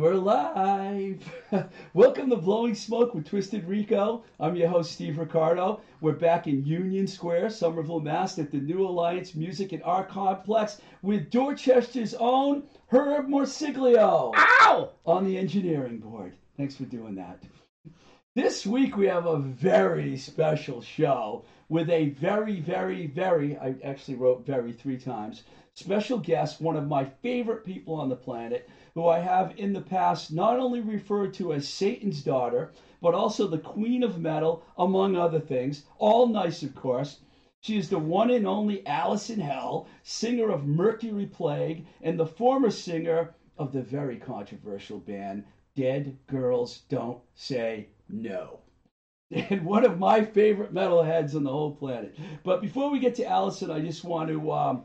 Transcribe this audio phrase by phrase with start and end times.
[0.00, 1.22] And we're live.
[1.92, 4.24] Welcome to Blowing Smoke with Twisted Rico.
[4.40, 5.82] I'm your host, Steve Ricardo.
[6.00, 10.80] We're back in Union Square, Somerville, Mass, at the New Alliance Music and Art Complex
[11.02, 14.32] with Dorchester's own Herb Morsiglio.
[14.34, 14.88] Ow!
[15.04, 16.32] On the engineering board.
[16.56, 17.42] Thanks for doing that.
[18.34, 24.14] This week we have a very special show with a very, very, very, I actually
[24.14, 25.42] wrote very three times,
[25.74, 28.66] special guest, one of my favorite people on the planet
[29.00, 32.70] who I have in the past not only referred to as Satan's daughter,
[33.00, 35.86] but also the Queen of Metal, among other things.
[35.96, 37.20] All nice, of course.
[37.62, 42.26] She is the one and only Alice in Hell, singer of Mercury Plague, and the
[42.26, 48.60] former singer of the very controversial band Dead Girls Don't Say No.
[49.30, 52.18] And one of my favorite metalheads on the whole planet.
[52.44, 54.84] But before we get to Allison, I just want to um,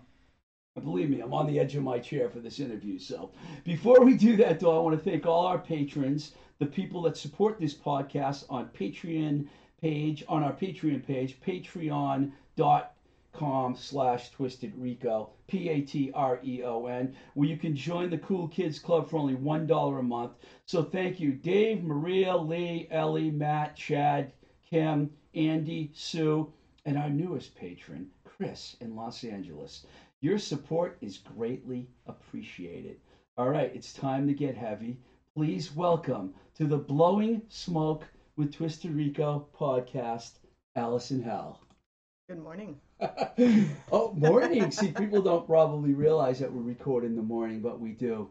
[0.83, 2.99] Believe me, I'm on the edge of my chair for this interview.
[2.99, 3.31] So
[3.63, 7.15] before we do that, though, I want to thank all our patrons, the people that
[7.15, 9.47] support this podcast on Patreon
[9.79, 12.35] page, on our Patreon page, patreon.com
[13.75, 19.67] slash twisted rico p-a-t-r-e-o-n where you can join the cool kids club for only one
[19.67, 20.31] dollar a month
[20.65, 24.31] so thank you dave maria lee ellie matt chad
[24.69, 26.49] kim andy sue
[26.85, 29.85] and our newest patron chris in los angeles
[30.25, 32.97] your support is greatly appreciated.
[33.37, 34.97] All right, it's time to get heavy.
[35.35, 40.39] Please welcome to the Blowing Smoke with Twisted Rico podcast,
[40.75, 41.59] Alice in Hell.
[42.27, 42.75] Good morning.
[43.91, 44.71] oh, morning.
[44.71, 48.27] See, people don't probably realize that we record in the morning, but we do.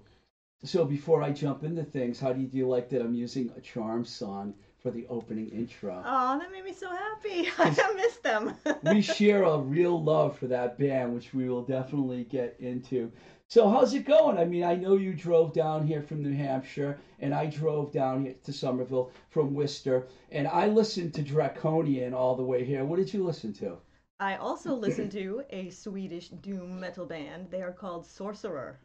[0.65, 3.53] So before I jump into things, how do you, do you like that I'm using
[3.57, 6.03] a charm song for the opening intro.
[6.05, 7.49] Oh, that made me so happy.
[7.59, 8.55] I missed them.
[8.83, 13.11] we share a real love for that band, which we will definitely get into.
[13.49, 14.37] So, how's it going?
[14.37, 18.27] I mean, I know you drove down here from New Hampshire, and I drove down
[18.27, 22.85] here to Somerville from Worcester, and I listened to Draconian all the way here.
[22.85, 23.79] What did you listen to?
[24.21, 27.51] I also listened to a Swedish doom metal band.
[27.51, 28.79] They are called Sorcerer.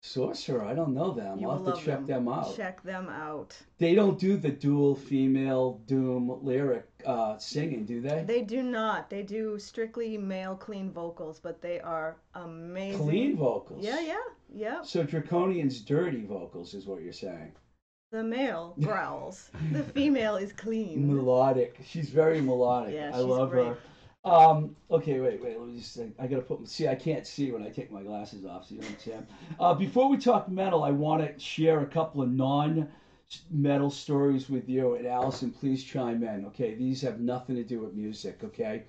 [0.00, 1.38] Sorcerer, I don't know them.
[1.40, 2.28] You I'll have to check them.
[2.28, 2.54] out.
[2.56, 3.56] Check them out.
[3.78, 8.22] They don't do the dual female doom lyric uh, singing, do they?
[8.24, 9.10] They do not.
[9.10, 13.00] They do strictly male clean vocals, but they are amazing.
[13.02, 13.84] Clean vocals.
[13.84, 14.14] Yeah, yeah,
[14.54, 14.82] yeah.
[14.82, 17.52] So Draconian's dirty vocals is what you're saying.
[18.12, 19.50] The male growls.
[19.72, 21.12] the female is clean.
[21.12, 21.76] Melodic.
[21.84, 22.94] She's very melodic.
[22.94, 23.66] Yeah, I she's love great.
[23.66, 23.78] her.
[24.28, 25.58] Um, okay, wait, wait.
[25.58, 25.98] Let me just.
[26.18, 26.68] I gotta put.
[26.68, 28.68] See, I can't see when I take my glasses off.
[28.68, 29.26] So you know what I'm saying.
[29.58, 34.68] Uh, before we talk metal, I want to share a couple of non-metal stories with
[34.68, 34.96] you.
[34.96, 36.44] And Allison, please chime in.
[36.46, 38.44] Okay, these have nothing to do with music.
[38.44, 38.82] Okay,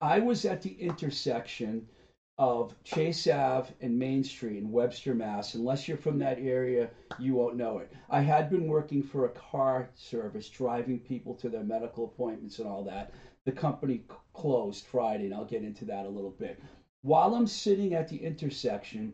[0.00, 1.86] I was at the intersection
[2.38, 5.52] of Chase Ave and Main Street in Webster, Mass.
[5.52, 6.88] Unless you're from that area,
[7.18, 7.92] you won't know it.
[8.08, 12.66] I had been working for a car service, driving people to their medical appointments and
[12.66, 13.12] all that
[13.44, 14.02] the company
[14.40, 16.62] closed Friday, and I'll get into that a little bit.
[17.02, 19.12] While I'm sitting at the intersection,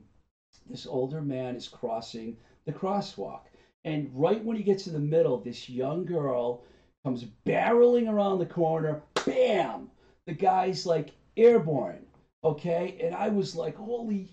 [0.70, 3.40] this older man is crossing the crosswalk.
[3.84, 6.64] And right when he gets to the middle, this young girl
[7.04, 9.02] comes barreling around the corner.
[9.24, 9.90] Bam!
[10.26, 12.06] The guy's like airborne.
[12.44, 12.96] Okay?
[13.02, 14.30] And I was like, holy.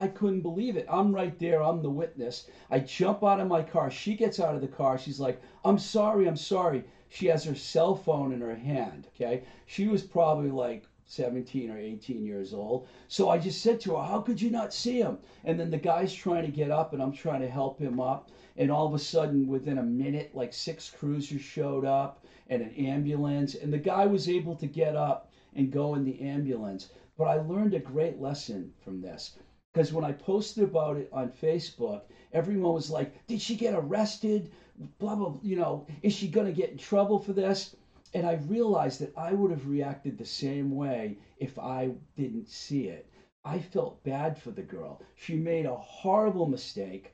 [0.00, 0.86] I couldn't believe it.
[0.90, 1.62] I'm right there.
[1.62, 2.48] I'm the witness.
[2.70, 3.90] I jump out of my car.
[3.90, 4.98] She gets out of the car.
[4.98, 6.26] She's like, I'm sorry.
[6.26, 6.84] I'm sorry.
[7.14, 9.06] She has her cell phone in her hand.
[9.14, 9.44] Okay.
[9.66, 12.88] She was probably like 17 or 18 years old.
[13.06, 15.18] So I just said to her, How could you not see him?
[15.44, 18.32] And then the guy's trying to get up and I'm trying to help him up.
[18.56, 22.74] And all of a sudden, within a minute, like six cruisers showed up and an
[22.74, 23.54] ambulance.
[23.54, 26.90] And the guy was able to get up and go in the ambulance.
[27.16, 29.38] But I learned a great lesson from this
[29.72, 32.02] because when I posted about it on Facebook,
[32.34, 34.50] everyone was like, "Did she get arrested?
[34.98, 35.36] Blah blah.
[35.42, 37.76] You know, is she going to get in trouble for this?"
[38.12, 42.88] And I realized that I would have reacted the same way if I didn't see
[42.88, 43.06] it.
[43.44, 45.00] I felt bad for the girl.
[45.14, 47.12] She made a horrible mistake,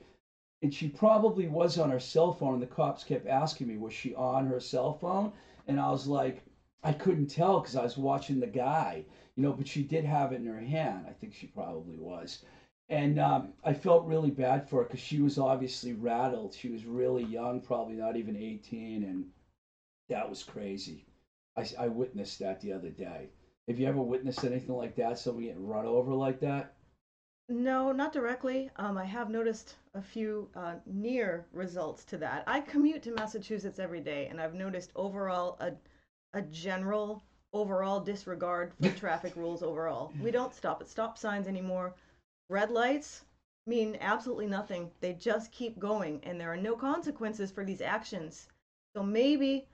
[0.63, 2.55] and she probably was on her cell phone.
[2.55, 5.33] And the cops kept asking me, "Was she on her cell phone?"
[5.69, 6.43] And I was like,
[6.83, 9.05] I couldn't tell because I was watching the guy,
[9.37, 11.05] you know, but she did have it in her hand.
[11.07, 12.43] I think she probably was.
[12.91, 16.53] And um, I felt really bad for her because she was obviously rattled.
[16.53, 19.05] She was really young, probably not even 18.
[19.05, 19.27] And
[20.09, 21.07] that was crazy.
[21.57, 23.29] I, I witnessed that the other day.
[23.69, 25.19] Have you ever witnessed anything like that?
[25.19, 26.75] Somebody getting run over like that?
[27.49, 28.71] No, not directly.
[28.77, 32.43] Um, I have noticed a few uh, near results to that.
[32.49, 35.73] I commute to Massachusetts every day, and I've noticed overall a,
[36.37, 37.23] a general
[37.53, 40.13] overall disregard for traffic rules overall.
[40.21, 41.95] We don't stop at stop signs anymore.
[42.51, 43.25] Red lights,
[43.65, 44.91] mean absolutely nothing.
[45.01, 48.49] They just keep going, and there are no consequences for these actions.
[48.97, 49.69] So maybe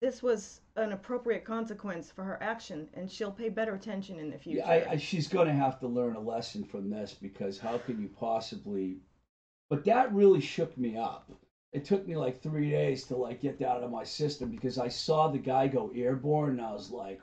[0.00, 4.38] this was an appropriate consequence for her action, and she'll pay better attention in the
[4.38, 4.60] future.
[4.60, 7.76] Yeah, I, I, she's going to have to learn a lesson from this because how
[7.76, 8.96] can you possibly?
[9.68, 11.30] But that really shook me up.
[11.74, 14.78] It took me like three days to like get that out of my system because
[14.78, 17.20] I saw the guy go airborne, and I was like.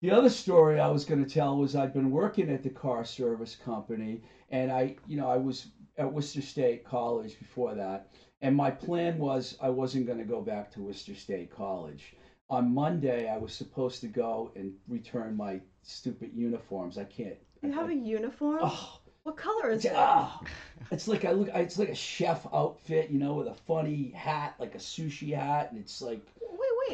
[0.00, 3.04] The other story I was going to tell was I'd been working at the car
[3.04, 5.66] service company, and I, you know, I was
[5.98, 8.08] at Worcester State College before that,
[8.40, 12.14] and my plan was I wasn't going to go back to Worcester State College.
[12.48, 16.96] On Monday, I was supposed to go and return my stupid uniforms.
[16.96, 17.36] I can't.
[17.62, 18.60] You have I, a uniform?
[18.62, 19.92] Oh, what color is it?
[19.94, 20.40] ah,
[20.90, 21.50] it's like I look.
[21.54, 25.72] It's like a chef outfit, you know, with a funny hat, like a sushi hat,
[25.72, 26.26] and it's like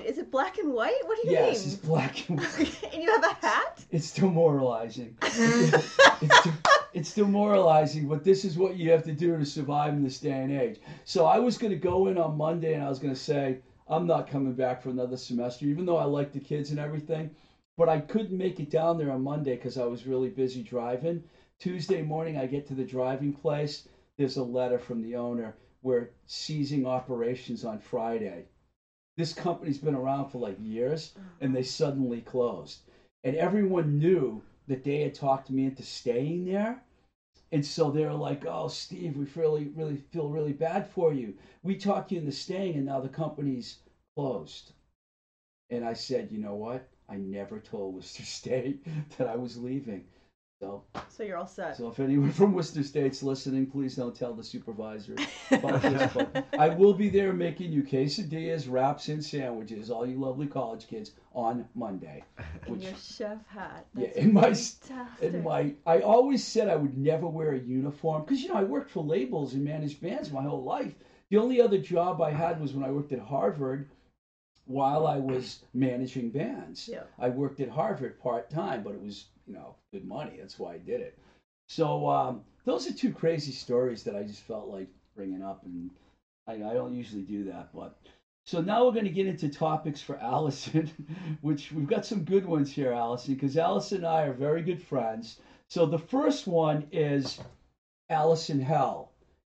[0.05, 0.99] Is it black and white?
[1.05, 1.45] What do you mean?
[1.47, 2.85] yes, it's black and white.
[2.93, 3.85] and you have a hat?
[3.91, 5.17] It's demoralizing.
[5.23, 6.59] it's, de-
[6.93, 10.33] it's demoralizing, but this is what you have to do to survive in this day
[10.33, 10.81] and age.
[11.05, 13.59] So I was going to go in on Monday and I was going to say,
[13.89, 17.31] I'm not coming back for another semester, even though I like the kids and everything.
[17.77, 21.23] But I couldn't make it down there on Monday because I was really busy driving.
[21.59, 23.87] Tuesday morning, I get to the driving place.
[24.17, 25.57] There's a letter from the owner.
[25.83, 28.47] We're ceasing operations on Friday.
[29.17, 31.27] This company's been around for like years uh-huh.
[31.41, 32.81] and they suddenly closed.
[33.25, 36.83] And everyone knew that they had talked me into staying there.
[37.53, 41.35] And so they were like, "Oh, Steve, we really, really feel really bad for you.
[41.63, 43.77] We talked you into staying, and now the company's
[44.17, 44.73] closed."
[45.71, 46.89] And I said, "You know what?
[47.09, 48.25] I never told Mr.
[48.25, 48.83] State
[49.17, 50.05] that I was leaving.
[50.61, 51.77] So, So you're all set.
[51.77, 55.15] so if anyone from Worcester State's listening, please don't tell the supervisor
[55.51, 56.13] about this.
[56.15, 60.87] But I will be there making you quesadillas, wraps, and sandwiches, all you lovely college
[60.87, 62.25] kids, on Monday.
[62.67, 63.85] in your chef hat.
[63.95, 65.35] Yeah, in my s- fantastic.
[65.35, 68.65] in my, I always said I would never wear a uniform because you know I
[68.65, 70.95] worked for labels and managed bands my whole life.
[71.29, 73.91] The only other job I had was when I worked at Harvard,
[74.67, 76.89] while I was managing bands.
[76.89, 77.05] Yeah.
[77.19, 80.37] I worked at Harvard part time, but it was you know good money.
[80.39, 81.19] That's why I did it.
[81.69, 85.91] So um, those are two crazy stories that I just felt like bringing up, and
[86.47, 87.99] I, I don't usually do that, but.
[88.49, 90.89] So now we're going to get into topics for Allison,
[91.41, 94.81] which we've got some good ones here, Allison, because Allison and I are very good
[94.81, 95.41] friends.
[95.69, 97.41] So the first one is
[98.09, 99.06] Alice in Hell.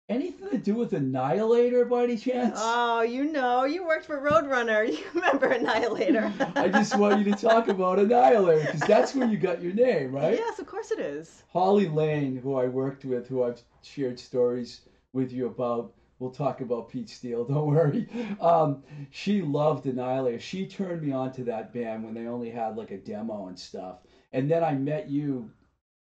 [0.09, 2.57] Anything to do with Annihilator by any chance?
[2.59, 4.88] Oh, you know, you worked for Roadrunner.
[4.89, 6.33] You remember Annihilator.
[6.56, 10.11] I just want you to talk about Annihilator because that's where you got your name,
[10.11, 10.33] right?
[10.33, 11.44] Yes, of course it is.
[11.53, 14.81] Holly Lane, who I worked with, who I've shared stories
[15.13, 15.94] with you about.
[16.17, 18.09] We'll talk about Pete Steele, don't worry.
[18.41, 20.39] Um, she loved Annihilator.
[20.39, 23.57] She turned me on to that band when they only had like a demo and
[23.59, 24.00] stuff.
[24.33, 25.51] And then I met you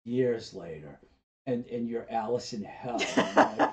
[0.05, 1.01] years later,
[1.49, 2.99] and, and you're Alice in Hell.
[3.17, 3.73] right?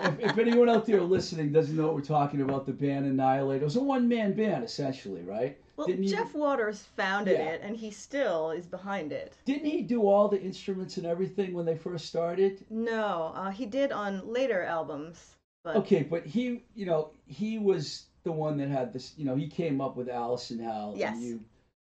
[0.00, 3.62] if, if anyone out there listening doesn't know what we're talking about, the band Annihilator,
[3.62, 5.58] it was a one man band essentially, right?
[5.76, 7.52] well, Didn't Jeff Waters founded Yeah.
[7.52, 9.32] it, and he still is behind it.
[9.46, 12.64] Didn't he do all the instruments and everything when they first started?
[12.68, 18.04] No, uh, he did on later albums, but Okay, but he, you know, he was
[18.24, 19.14] the one that had this.
[19.16, 21.14] You know, he came up with Alice in Hell, Yes.
[21.14, 21.40] and you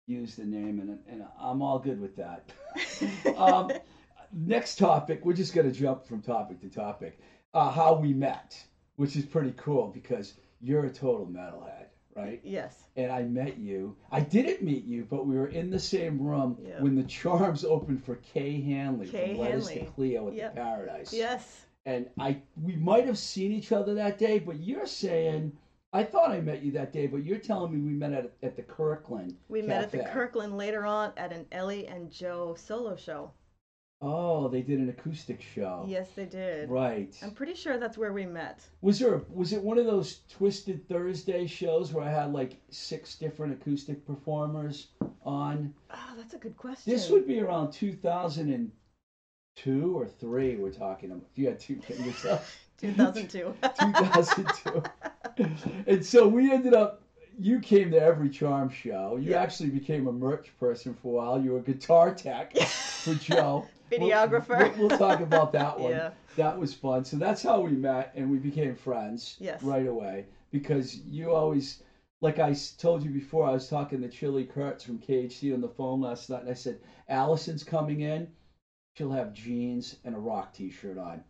[0.06, 2.50] used the name, and and I'm all good with that.
[3.38, 3.70] um,
[4.32, 7.18] next topic, we're just gonna jump from topic to topic.
[7.54, 8.62] Uh, how we met,
[8.96, 12.40] which is pretty cool because you're a total metalhead, right?
[12.44, 13.96] yes, and I met you.
[14.12, 16.80] I didn't meet you, but we were in the same room Yeah.
[16.82, 20.54] when the Charms opened for Kay Hanley Kay from Letters to Cleo at Yep.
[20.54, 21.12] the Paradise.
[21.12, 21.66] yes.
[21.86, 25.56] And I, we might have seen each other that day, but you're saying
[25.92, 28.54] I thought I met you that day, but you're telling me we met at at
[28.54, 29.34] the Kirkland.
[29.48, 33.32] We met at the Kirkland later on at an Ellie and Joe solo show.
[34.02, 35.84] Oh, they did an acoustic show.
[35.86, 36.70] Yes, they did.
[36.70, 37.14] Right.
[37.22, 38.60] I'm pretty sure that's where we met.
[38.80, 39.20] Was there?
[39.30, 44.06] Was it one of those Twisted Thursday shows where I had like six different acoustic
[44.06, 44.86] performers
[45.22, 45.74] on?
[45.90, 46.90] Oh, that's a good question.
[46.90, 50.56] This would be around 2002 or three.
[50.56, 51.24] We're talking about.
[51.32, 53.52] If you had two yourself, 2002.
[53.62, 54.82] 2002.
[55.86, 57.02] and so we ended up.
[57.38, 59.16] You came to every charm show.
[59.16, 59.42] You Yeah.
[59.42, 61.40] actually became a merch person for a while.
[61.42, 63.66] You were a guitar tech for Joe.
[63.90, 64.76] Videographer.
[64.78, 65.92] We'll, we'll talk about that one.
[65.92, 66.10] Yeah.
[66.36, 67.04] That was fun.
[67.04, 69.62] So that's how we met, and we became friends Yes.
[69.62, 71.82] right away because you always,
[72.20, 75.68] like I told you before, I was talking to Chili Kurtz from KHC on the
[75.68, 76.78] phone last night, and I said,
[77.08, 78.28] Allison's coming in.
[78.96, 81.22] She'll have jeans and a rock T-shirt on.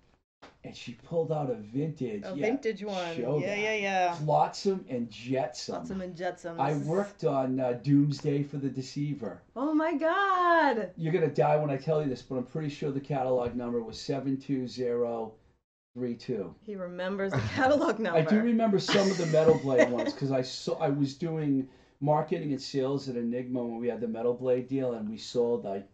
[0.64, 3.16] And she pulled out a vintage, A yeah, vintage one.
[3.16, 4.14] show Yeah, yeah, yeah.
[4.14, 5.75] Flotsam and Jetsam.
[5.76, 6.61] Flotsam and Jetsam.
[6.61, 9.40] I worked on uh, Doomsday for the Deceiver.
[9.56, 10.90] Oh my god!
[10.97, 13.82] You're gonna die when I tell you this, but I'm pretty sure the catalog number
[13.82, 15.32] was seven two zero
[15.94, 16.54] three two.
[16.61, 18.18] He remembers the catalog number.
[18.18, 21.68] I do remember some of the Metal Blade ones because I saw I was doing
[22.00, 25.64] marketing and sales at Enigma when we had the Metal Blade deal, and we sold
[25.64, 25.85] a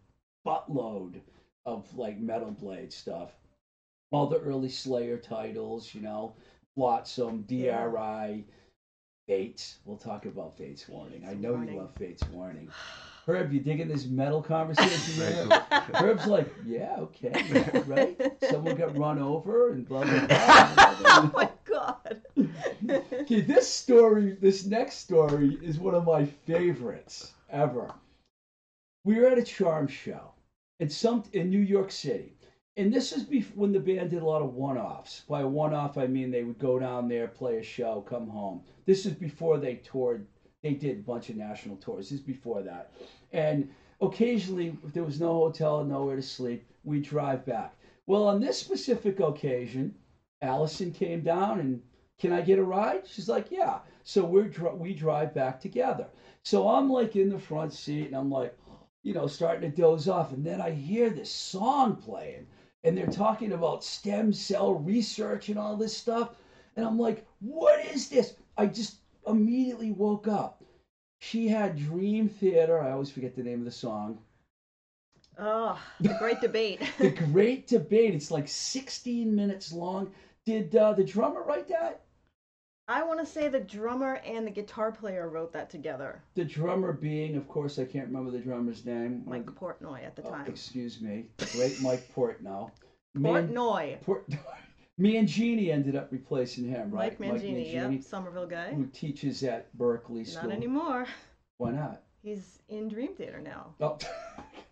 [0.45, 1.21] buttload
[1.65, 3.31] of like Metal Blade stuff.
[4.13, 6.35] All the early Slayer titles, you know,
[6.77, 7.87] Flotsam, Yeah.
[7.89, 8.45] DRI,
[9.27, 9.79] Fates.
[9.85, 11.25] We'll talk about Fates Warning.
[11.29, 11.75] I know Warning.
[11.75, 12.69] you love Fates Warning.
[13.27, 15.15] Herb, you digging this metal conversation?
[15.15, 15.65] Very here?
[15.95, 17.33] Herb's like, yeah, okay,
[17.87, 18.33] right.
[18.49, 20.75] Someone got run over and blah blah blah.
[21.09, 22.21] oh my god!
[22.89, 27.93] Okay, this story, this next story is one of my favorites ever.
[29.05, 30.31] We were at a charm show
[30.79, 32.36] in some in New York City,
[32.77, 35.23] and this is bef- when the band did a lot of one-offs.
[35.29, 38.63] By one-off, I mean they would go down there, play a show, come home.
[38.85, 40.27] This is before they toured.
[40.63, 42.11] They did a bunch of national tours.
[42.11, 42.93] This is before that,
[43.33, 43.69] and
[44.01, 47.77] occasionally, if there was no hotel and nowhere to sleep, we'd drive back.
[48.07, 49.95] Well, on this specific occasion,
[50.43, 51.83] Allison came down and
[52.19, 53.07] can I get a ride?
[53.07, 53.81] She's like, yeah.
[54.03, 56.07] So we're dri- we drive back together.
[56.43, 58.57] So I'm like in the front seat and I'm like,
[59.03, 62.47] you know, starting to doze off, and then I hear this song playing,
[62.87, 66.37] and they're talking about stem cell research and all this stuff,
[66.77, 68.37] and I'm like, what is this?
[68.57, 70.63] I just immediately woke up.
[71.21, 72.81] She had Dream Theater.
[72.81, 74.19] I always forget the name of the song.
[75.39, 76.81] Oh, the great debate.
[76.99, 78.15] The Great Debate.
[78.15, 80.13] It's like 16 minutes long.
[80.47, 82.06] Did uh, the drummer write that?
[82.89, 86.23] I want to say the drummer and the guitar player wrote that together.
[86.35, 89.25] The drummer being, of course, I can't remember the drummer's name.
[89.27, 90.47] Mike Portnoy at the Oh, time.
[90.47, 91.27] excuse me.
[91.53, 92.71] Great Mike Portnoy.
[94.05, 94.29] Port,
[95.01, 97.19] Mangini ended up replacing him, right?
[97.19, 98.73] Mike Mangini, yep, Somerville guy.
[98.73, 100.49] Who teaches at Berklee School.
[100.49, 101.07] Not anymore.
[101.59, 102.03] Why not?
[102.23, 103.75] He's in Dream Theater now.
[103.81, 103.99] Oh,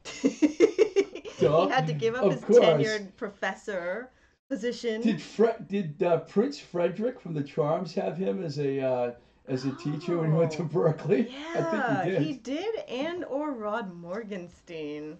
[0.12, 2.61] he had to give up Of his course.
[2.61, 4.11] tenured professor
[4.54, 5.00] position.
[5.00, 9.12] did Fre- did uh, Prince Frederick from the Charms have him as a uh,
[9.49, 11.30] as a teacher when he went to Oh, Berklee?
[11.30, 12.23] yeah, I think he did.
[12.23, 15.16] He did, and or Rod Morgenstein.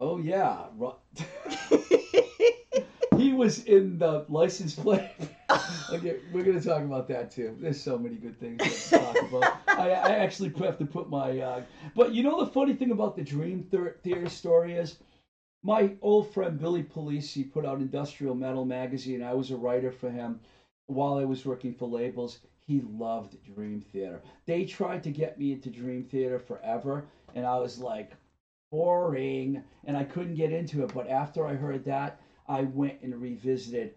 [0.00, 0.96] Oh yeah, Ro-
[3.16, 5.10] he was in the license plate.
[5.92, 7.56] okay, we're gonna talk about that too.
[7.60, 9.56] There's so many good things to talk about.
[9.68, 11.38] I, I actually have to put my.
[11.38, 11.62] Uh,
[11.94, 14.96] but you know the funny thing about the Dream Thea- Theater story is,
[15.62, 19.22] my old friend Billy Polisi put out Industrial Metal magazine.
[19.22, 20.40] I was a writer for him
[20.86, 22.40] while I was working for labels.
[22.66, 24.22] He loved Dream Theater.
[24.46, 28.12] They tried to get me into Dream Theater forever, and I was like,
[28.70, 30.92] boring, and I couldn't get into it.
[30.94, 33.94] But after I heard that, I went and revisited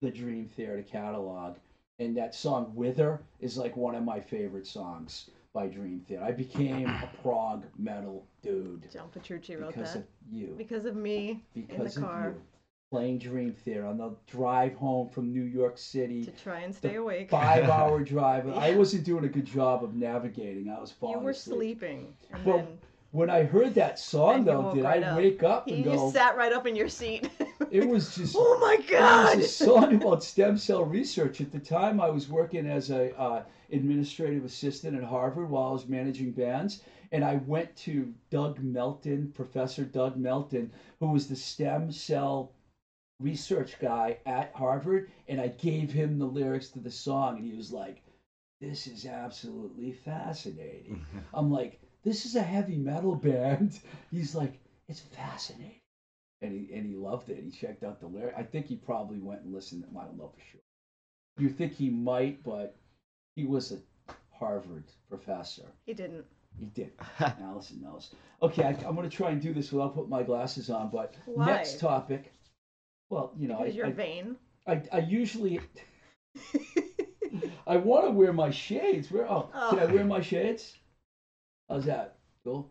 [0.00, 1.56] the Dream Theater catalog,
[1.98, 6.24] and that song "Wither" is like one of my favorite songs by Dream Theater.
[6.24, 10.94] I became a prog metal dude John Petrucci wrote because that of you, because of
[10.96, 12.42] me because in the of car you.
[12.90, 16.94] Playing Dream Theater on the drive home from New York City to try and stay
[16.94, 17.28] awake.
[17.28, 18.48] five-hour drive.
[18.48, 20.70] I wasn't doing a good job of navigating.
[20.70, 21.12] I was falling.
[21.12, 21.80] You falling were asleep.
[21.80, 22.78] sleeping, and Well, then
[23.10, 25.16] When I heard that song, Then though, did right I up.
[25.16, 26.10] wake up and you go?
[26.10, 27.30] sat right up in your seat.
[27.70, 28.34] It was just.
[28.38, 28.84] oh my God!
[28.84, 29.36] It god!
[29.38, 31.40] was a song about stem cell research.
[31.42, 35.72] At the time, I was working as a uh, administrative assistant at Harvard while I
[35.72, 41.36] was managing bands, and I went to Doug Melton, Professor Doug Melton, who was the
[41.36, 42.52] stem cell
[43.20, 47.52] research guy at Harvard, and I gave him the lyrics to the song, and he
[47.54, 48.02] was like,
[48.62, 53.78] "This is absolutely fascinating." I'm like, "This is a heavy metal band."
[54.10, 55.80] He's like, "It's fascinating."
[56.40, 57.42] and he and he loved it.
[57.42, 58.34] He checked out the lyric.
[58.38, 59.84] I think he probably went and listened.
[59.98, 60.60] I don't know for sure.
[61.38, 62.76] You think he might, but
[63.34, 63.78] he was a
[64.30, 65.66] Harvard professor.
[65.84, 66.24] he didn't.
[66.60, 66.92] He did.
[67.42, 68.14] Allison knows.
[68.40, 70.90] Okay, I, I'm going to try and do this without putting my glasses on.
[70.90, 71.46] But Why?
[71.46, 72.32] next topic.
[73.10, 74.36] Well, you know, Because I, you're I, vain.
[74.66, 75.60] I, I usually
[77.66, 79.10] I want to wear my shades.
[79.10, 79.30] Where?
[79.30, 79.70] Oh, oh.
[79.70, 79.94] can I Oh.
[79.94, 80.76] wear my shades?
[81.68, 82.16] How's that?
[82.44, 82.70] Cool.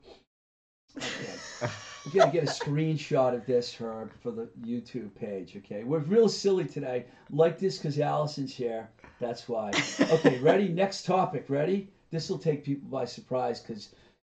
[0.98, 1.72] Okay.
[2.06, 5.58] We're gonna get a screenshot of this, Herb, for the YouTube page.
[5.58, 7.06] Okay, we're real silly today.
[7.30, 8.90] Like this because Allison's here.
[9.20, 9.72] That's why.
[10.00, 10.70] Okay, ready?
[10.70, 11.46] Next topic.
[11.50, 11.90] Ready?
[12.10, 13.90] This will take people by surprise because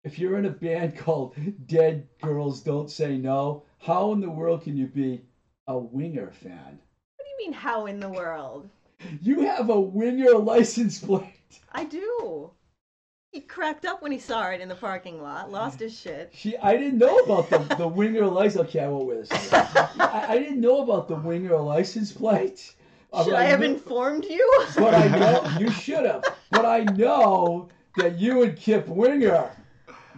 [0.04, 4.64] if you're in a band called Dead Girls Don't Say No, how in the world
[4.64, 5.22] can you be
[5.68, 6.80] a Winger fan?
[7.16, 8.70] What do you mean, how in the world?
[9.22, 11.62] You have a Winger license plate.
[11.72, 12.52] I do.
[13.32, 16.32] He cracked up when he saw it in the parking lot, lost his shit.
[16.34, 18.68] She, I didn't know about the, the winger license.
[18.68, 19.54] Okay, I won't wear this.
[19.54, 22.60] I, I didn't know about the winger license plate.
[22.60, 22.76] Should
[23.12, 24.66] but I have knew- informed you?
[24.76, 26.26] But I know you should have.
[26.50, 29.50] But I know that you and Kip Winger,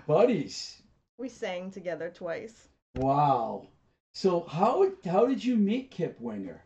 [0.08, 0.82] buddies.
[1.20, 2.68] We sang together twice.
[2.96, 3.68] Wow.
[4.16, 6.64] So how how did you meet Kip Winger?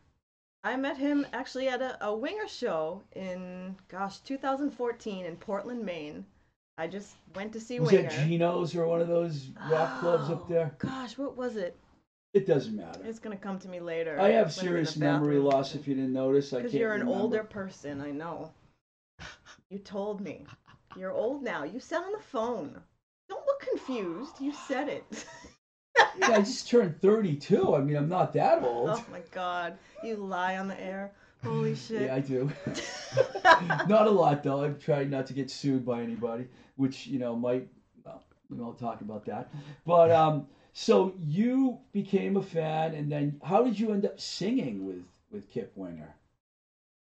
[0.63, 6.25] I met him actually at a, a winger show in, gosh, 2014 in Portland, Maine.
[6.77, 8.10] I just went to see Was Winger.
[8.10, 10.75] that Geno's or one of those rock clubs up Oh, there?
[10.77, 11.75] Gosh, what was it?
[12.34, 13.01] It doesn't matter.
[13.03, 14.19] It's gonna come to me later.
[14.19, 15.74] I have when I'm in serious memory loss.
[15.74, 16.63] If you didn't notice, I can't.
[16.65, 17.22] Because you're an remember.
[17.22, 18.51] older person, I know.
[19.69, 20.46] You told me.
[20.96, 21.63] You're old now.
[21.63, 22.79] You said on the phone.
[23.27, 24.39] Don't look confused.
[24.39, 25.03] You said it.
[26.19, 27.75] Yeah, I just turned 32.
[27.75, 28.89] I mean, I'm not that old.
[28.89, 29.77] oh my god.
[30.03, 31.12] You lie on the air.
[31.43, 32.03] Holy shit.
[32.03, 32.51] Yeah, I do.
[33.88, 34.63] not a lot though.
[34.63, 37.67] I've tried not to get sued by anybody, which you know might.
[38.05, 39.51] Well, we won't talk about that.
[39.86, 44.86] But um, so you became a fan, and then how did you end up singing
[44.86, 46.15] with with Kip Winger?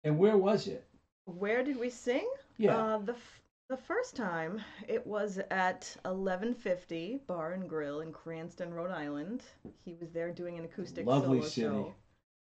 [0.03, 0.85] And where was it?
[1.25, 2.27] Where did we sing?
[2.57, 2.77] Yeah.
[2.77, 8.73] Uh, the f- the first time it was at 1150 Bar and Grill in Cranston,
[8.73, 9.43] Rhode Island.
[9.83, 11.61] He was there doing an acoustic Lovely solo city.
[11.61, 11.95] show.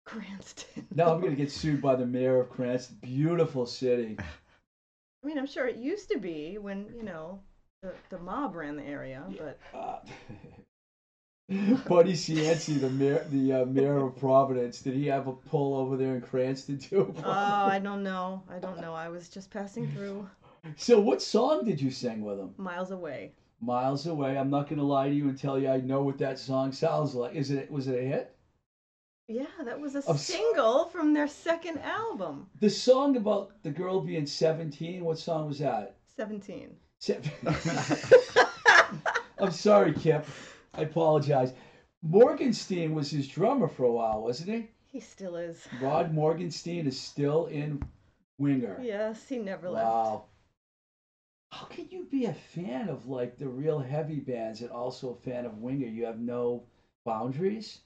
[0.04, 0.86] Cranston.
[0.94, 2.98] Now I'm gonna get sued by the mayor of Cranston.
[3.00, 4.18] Beautiful city.
[5.26, 7.40] I mean, I'm sure it used to be when you know
[7.82, 9.98] the, the mob ran the area, but Uh,
[11.88, 15.96] Buddy Cianci, the mayor, the uh, mayor of Providence, did he have a pull over
[15.96, 17.12] there in Cranston too?
[17.24, 18.44] oh, I don't know.
[18.48, 18.94] I don't know.
[18.94, 20.28] I was just passing through,
[20.76, 22.54] So, what song did you sing with him?
[22.56, 23.32] miles away.
[23.60, 24.38] Miles away.
[24.38, 27.16] I'm not gonna lie to you and tell you I know what that song sounds
[27.16, 27.34] like.
[27.34, 27.68] Is it?
[27.68, 28.35] Was it a hit?
[29.28, 34.00] Yeah, that was a Of single from their second album, The song about the girl
[34.00, 35.04] being 17.
[35.04, 35.96] What song was that?
[36.16, 36.76] 17.
[37.00, 37.18] Se-
[39.38, 40.24] I'm sorry, Kip.
[40.74, 41.52] I apologize.
[42.02, 44.68] Morgenstein was his drummer for a while, wasn't he?
[44.86, 45.66] He still is.
[45.82, 47.82] Rod Morgenstein is still in
[48.38, 48.78] Winger.
[48.80, 49.86] Yes, he never left.
[49.86, 50.24] Wow.
[51.50, 55.16] How can you be a fan of like the real heavy bands and also a
[55.28, 55.86] fan of Winger?
[55.86, 56.62] You have no
[57.04, 57.80] boundaries?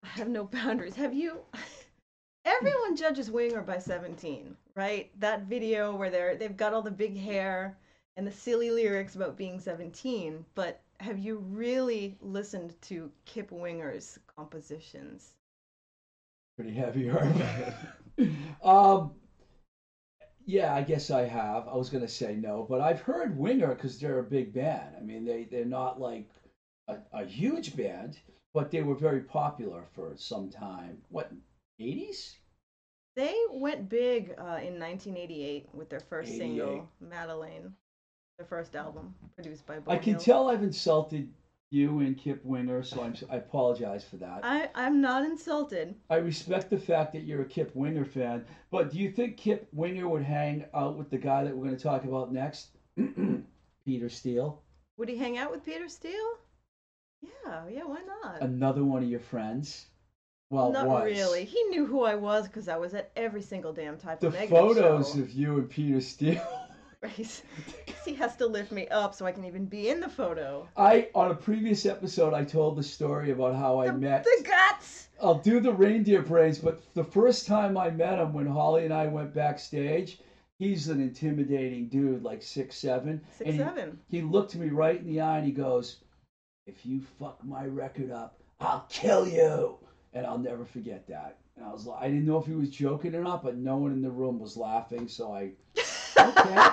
[0.04, 0.96] I have no boundaries.
[0.96, 1.40] Have you?
[2.44, 5.10] Everyone judges Winger by 17, right?
[5.20, 7.76] That video where they're they've got all the big hair
[8.16, 14.18] and the silly lyrics about being 17, but have you really listened to Kip Winger's
[14.36, 15.34] compositions?
[16.56, 17.74] Pretty heavy, Herb.
[18.62, 19.12] um,
[20.46, 21.68] yeah, I guess I have.
[21.68, 24.96] I was gonna say no, but I've heard Winger because they're a big band.
[24.96, 26.28] I mean, they they're not like
[26.88, 28.18] a, a huge band,
[28.58, 30.98] but they were very popular for some time.
[31.10, 31.30] What,
[31.78, 32.36] eighties?
[33.14, 36.38] They went big uh, in 1988 with their first 88.
[36.38, 37.70] single, Madalaine,
[38.36, 40.22] their first album produced by Beau I can Hill.
[40.22, 41.28] tell I've insulted
[41.70, 44.40] you and Kip Winger, so I'm I apologize for that.
[44.42, 45.94] I, I'm not insulted.
[46.10, 49.68] I respect the fact that you're a Kip Winger fan, but do you think Kip
[49.72, 52.70] Winger would hang out with the guy that we're going to talk about next,
[53.84, 54.62] Peter Steele,
[54.96, 56.32] Would he hang out with Peter Steele?
[57.22, 58.40] Yeah, yeah, why not?
[58.42, 59.86] another one of your friends?
[60.50, 61.04] Well, Not was.
[61.04, 61.44] really.
[61.44, 64.32] He knew who I was because I was at every single damn type The of
[64.34, 65.20] negative photos show.
[65.20, 66.40] of you and Peter Steele.
[67.00, 67.42] Right.
[68.04, 70.66] he has to lift me up so I can even be in the photo.
[70.76, 74.24] I on a previous episode I told the story about how I met.
[74.24, 75.06] the guts.
[75.22, 78.92] I'll do the reindeer brains, but the first time I met him when Holly and
[78.92, 80.18] I went backstage,
[80.58, 83.20] he's an intimidating dude, like six seven.
[83.36, 84.00] Six and he- seven.
[84.08, 85.98] He looked me right in the eye and he goes,
[86.68, 89.76] If you fuck my record up, I'll kill you.
[90.12, 91.38] And I'll never forget that.
[91.56, 93.76] And I was like, I didn't know if he was joking or not, but no
[93.78, 95.08] one in the room was laughing.
[95.08, 95.52] So I,
[96.20, 96.68] okay,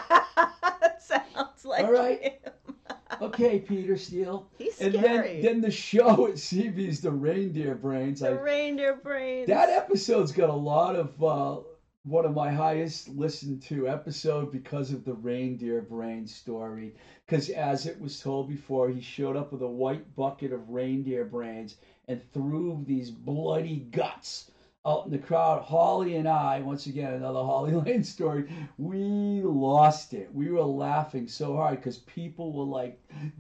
[0.99, 2.21] Sounds like All right.
[2.21, 2.75] him.
[3.21, 4.47] okay, Peter Steele.
[4.58, 5.41] He's And scary.
[5.41, 8.19] then, then the show at CB's The Reindeer Brains.
[8.19, 9.47] the I, reindeer brains.
[9.47, 11.58] that episode's got a lot of, uh,
[12.06, 16.94] one of my highest listened to episode because of the reindeer brain story.
[17.26, 21.26] Because as it was told before, he showed up with a white bucket of reindeer
[21.26, 21.76] brains
[22.08, 24.46] and threw these bloody guts
[24.86, 25.60] out in the crowd.
[25.60, 28.46] Holly and I, once again, another Holly Lane story,
[28.78, 30.32] we lost it.
[30.34, 32.96] We were laughing so hard because people were like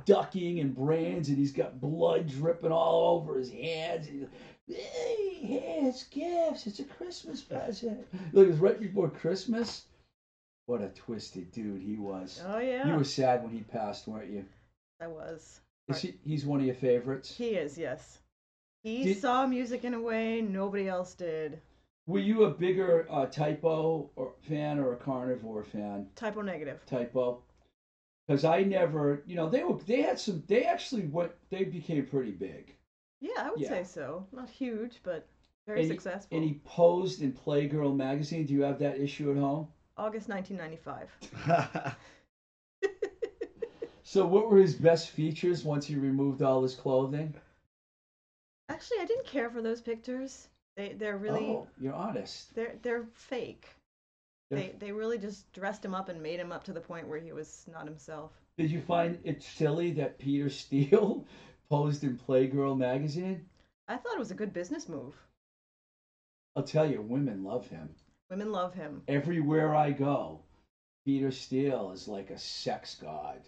[0.05, 4.09] ducking and brains, and he's got blood dripping all over his hands.
[4.67, 6.67] And he's hey, hey, it's gifts.
[6.67, 8.05] It's a Christmas present.
[8.33, 9.85] Look, it's right before Christmas.
[10.67, 12.41] What a twisted dude he was.
[12.47, 14.45] oh yeah, You were sad when he passed, weren't you?
[14.99, 15.59] I was.
[15.87, 17.35] Is he, he's one of your favorites.
[17.37, 18.19] He is, yes.
[18.83, 21.61] He Did- saw music in a way nobody else did.
[22.07, 26.07] Were you a bigger uh, Type O or fan or a carnivore fan?
[26.15, 26.79] Type O Negative.
[26.85, 27.41] Typo.
[28.27, 30.43] because I never, you know, they were they had some.
[30.47, 31.31] They actually went.
[31.49, 32.75] They became pretty big.
[33.21, 33.69] Yeah, I would Yeah.
[33.69, 34.27] say so.
[34.31, 35.27] Not huge, but
[35.65, 36.35] very And he- successful.
[36.37, 38.45] And he posed in Playgirl magazine.
[38.45, 39.67] Do you have that issue at home?
[39.97, 41.95] August 1995.
[44.03, 47.33] so, what were his best features once he removed all his clothing?
[48.69, 50.47] Actually, I didn't care for those pictures.
[50.75, 52.53] They they're really Oh, you're honest.
[52.55, 53.67] they're they're fake.
[54.49, 57.07] They're- They they really just dressed him up and made him up to the point
[57.07, 58.31] where he was not himself.
[58.57, 61.25] Did you find it silly that Peter Steele
[61.69, 63.45] posed in Playgirl magazine?
[63.87, 65.15] I thought it was a good business move.
[66.55, 67.89] I'll tell you, women love him.
[68.29, 69.01] Women love him.
[69.07, 70.39] Everywhere I go,
[71.05, 73.41] Peter Steele is like a sex god.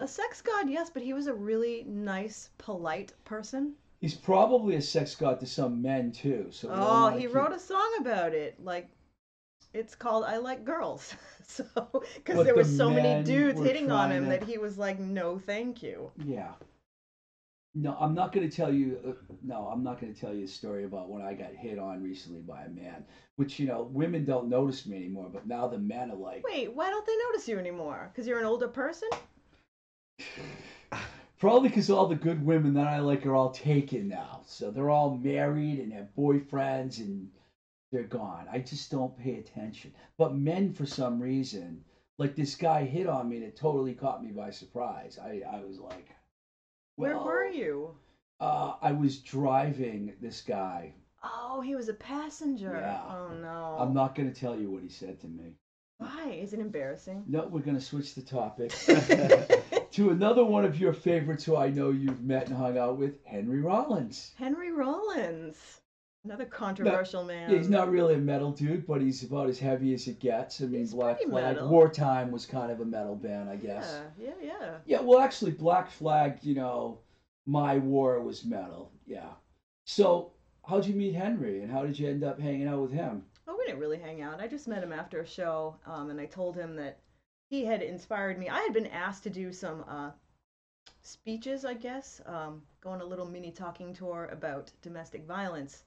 [0.00, 3.74] A sex god, yes, but he was a really nice, polite person.
[4.00, 6.48] He's probably a sex god to some men too.
[6.50, 8.62] So Oh, he keep- wrote a song about it.
[8.62, 8.88] Like,
[9.74, 11.14] it's called "I Like Girls."
[11.46, 11.64] so,
[12.14, 15.38] because there were so many dudes hitting on him to- that he was like, "No,
[15.38, 16.52] thank you." Yeah.
[17.80, 18.98] No, I'm not going to tell you.
[19.06, 21.78] Uh, no, I'm not going to tell you a story about when I got hit
[21.78, 23.04] on recently by a man.
[23.36, 26.72] Which you know, women don't notice me anymore, but now the men are like, Wait,
[26.74, 28.10] why don't they notice you anymore?
[28.12, 29.08] Because you're an older person?
[31.38, 34.40] Probably because all the good women that I like are all taken now.
[34.44, 37.30] So they're all married and have boyfriends and
[37.92, 38.48] they're gone.
[38.50, 39.94] I just don't pay attention.
[40.16, 41.84] But men, for some reason,
[42.18, 45.16] like this guy hit on me and it totally caught me by surprise.
[45.22, 46.08] I, I was like,
[46.98, 47.94] Where well, were you?
[48.40, 50.94] Uh, I was driving this guy.
[51.22, 52.72] Oh, he was a passenger.
[52.74, 53.00] Yeah.
[53.08, 53.76] Oh no.
[53.78, 55.54] I'm not going to tell you what he said to me.
[55.98, 56.30] Why?
[56.42, 57.22] Is it embarrassing?
[57.28, 58.70] No, we're going to switch the topic
[59.92, 63.24] to another one of your favorites who I know you've met and hung out with,
[63.24, 64.32] Henry Rollins.
[64.36, 65.80] Henry Rollins.
[66.24, 67.50] Another controversial man.
[67.50, 70.60] Yeah, he's not really a metal dude, but he's about as heavy as it gets.
[70.60, 71.68] I mean, He's Black Flag, metal.
[71.68, 74.00] Wartime was kind of a metal band, I guess.
[74.18, 74.74] Yeah, yeah, yeah.
[74.84, 76.98] Yeah, well, actually, Black Flag, you know,
[77.46, 78.92] My War was metal.
[79.06, 79.30] Yeah.
[79.86, 80.32] So,
[80.66, 83.24] how'd you meet Henry, and how did you end up hanging out with him?
[83.46, 84.40] Oh, we didn't really hang out.
[84.40, 86.98] I just met him after a show, um, and I told him that
[87.48, 88.48] he had inspired me.
[88.48, 90.10] I had been asked to do some uh,
[91.00, 95.84] speeches, I guess, um, go on a little mini talking tour about domestic violence.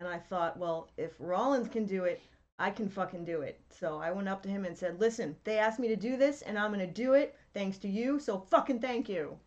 [0.00, 2.22] And I thought, well, if Rollins can do it,
[2.58, 3.60] I can fucking do it.
[3.70, 6.42] So I went up to him and said, listen, they asked me to do this,
[6.42, 9.38] and I'm going to do it thanks to you, so fucking thank you.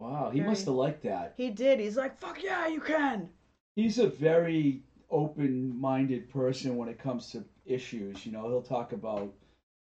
[0.00, 1.34] Wow, he Very- must have liked that.
[1.36, 1.78] He did.
[1.80, 3.28] He's like, fuck yeah, you can.
[3.76, 8.26] He's a very open-minded person when it comes to issues.
[8.26, 9.32] You know, he'll talk about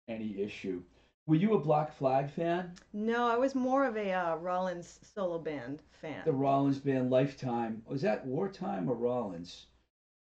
[0.08, 0.82] any issue.
[1.26, 2.72] Were you a Black Flag fan?
[2.92, 6.22] No, I was more of a uh, Rollins solo band fan.
[6.24, 7.82] The Rollins band Lifetime.
[7.86, 9.66] Was that Wartime or Rollins?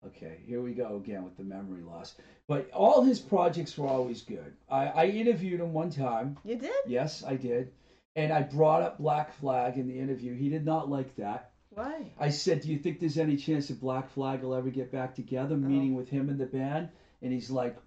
[0.05, 2.15] Okay, here we go again with the memory loss.
[2.47, 4.53] But all his projects were always good.
[4.69, 6.37] I, I interviewed him one time.
[6.45, 6.71] You did?
[6.87, 7.73] Yes, I did.
[8.15, 10.35] And I brought up Black Flag in the interview.
[10.35, 11.51] He did not like that.
[11.69, 12.11] Why?
[12.19, 15.15] I said, Do you think there's any chance that Black Flag will ever get back
[15.15, 15.57] together, oh.
[15.57, 16.89] meeting with him and the band?
[17.21, 17.77] And he's like,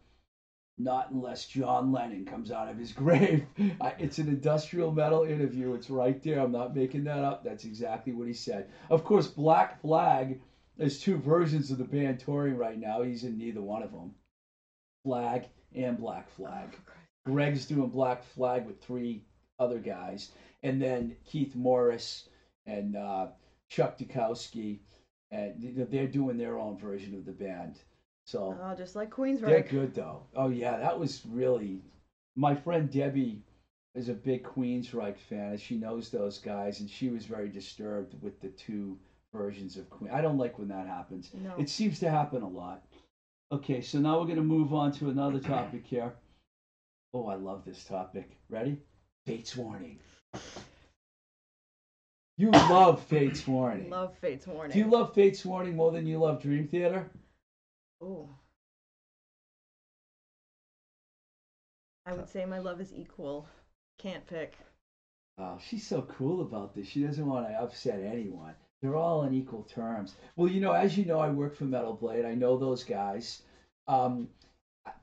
[0.79, 3.45] Not unless John Lennon comes out of his grave.
[3.81, 5.75] I, it's an industrial metal interview.
[5.75, 6.41] It's right there.
[6.41, 7.43] I'm not making that up.
[7.43, 8.69] That's exactly what he said.
[8.91, 10.41] Of course, Black Flag,
[10.77, 13.03] there's two versions of the band touring right now.
[13.03, 14.15] He's in neither one of them
[15.05, 16.69] Flag and Black Flag.
[17.27, 19.25] Greg's doing Black Flag with three
[19.59, 20.31] other guys,
[20.63, 22.29] and then Keith Morris
[22.67, 23.29] and uh,
[23.71, 24.81] Chuck Dukowski,
[25.31, 25.55] and
[25.91, 27.79] they're doing their own version of the band.
[28.27, 29.41] So Oh, just like Queens.
[29.41, 30.23] they're good though.
[30.37, 31.83] Oh yeah, that was really.
[32.35, 33.43] My friend Debbie
[33.95, 38.15] is a big Queensryche fan, and she knows those guys, and she was very disturbed
[38.23, 38.99] with the two
[39.33, 40.11] versions of Queen.
[40.11, 41.31] I don't like when that happens.
[41.35, 41.55] No.
[41.59, 42.83] It seems to happen a lot.
[43.51, 46.13] Okay, so now we're going to move on to another topic here.
[47.15, 48.39] Oh, I love this topic.
[48.49, 48.79] Ready?
[49.27, 49.99] Fates Warning.
[52.39, 53.91] You love Fates Warning.
[53.91, 54.73] Love Fates Warning.
[54.73, 57.11] Do you love Fates Warning more than you love Dream Theater?
[58.01, 58.31] Oh.
[62.07, 63.47] I would say my love is equal.
[63.99, 64.57] Can't pick.
[65.39, 66.89] Oh, she's so cool about this.
[66.89, 68.55] She doesn't want to upset anyone.
[68.83, 70.17] They're all on equal terms.
[70.37, 72.25] Well, you know, as you know, I work for Metal Blade.
[72.25, 73.43] I know those guys.
[73.87, 74.29] Um,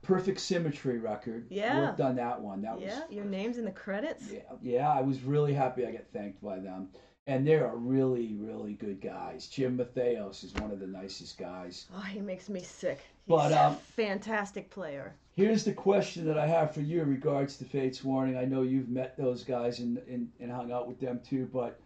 [0.02, 1.46] Perfect Symmetry record.
[1.48, 1.86] Yeah.
[1.86, 2.60] Worked on that one.
[2.60, 4.30] That yeah, was your name's in the credits.
[4.30, 4.90] yeah, yeah.
[4.90, 6.88] I was really happy I got thanked by them.
[7.26, 9.46] And they are really, really good guys.
[9.46, 11.86] Jim Matheos is one of the nicest guys.
[11.94, 12.98] Oh, he makes me sick.
[12.98, 15.14] He's But, a um, fantastic player.
[15.36, 18.36] Here's the question that I have for you in regards to Fates Warning.
[18.36, 21.78] I know you've met those guys and, and, and hung out with them too, but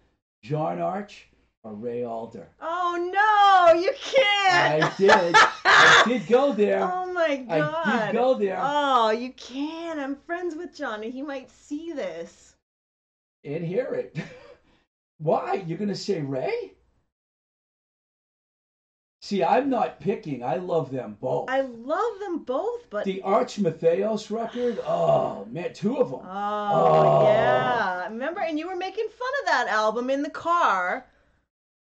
[0.42, 1.28] John Arch
[1.72, 2.48] Ray Alder?
[2.60, 4.84] Oh no, you can't.
[4.84, 5.10] I did.
[5.64, 6.82] I did go there.
[6.82, 7.74] Oh my god.
[7.84, 8.58] I did go there.
[8.60, 9.98] Oh, you can.
[9.98, 11.10] I'm friends with Johnny.
[11.10, 12.54] He might see this.
[13.44, 14.16] and hear it.
[15.18, 15.64] Why?
[15.66, 16.72] You're gonna say Ray?
[19.22, 20.44] See, I'm not picking.
[20.44, 21.48] I love them both.
[21.48, 24.78] I love them both, but the Arch Matheos record.
[24.86, 26.20] Oh man, two of them.
[26.22, 27.22] oh, Oh.
[27.26, 28.10] yeah, oh.
[28.12, 28.40] remember?
[28.40, 31.06] And you were making fun of that album in the car.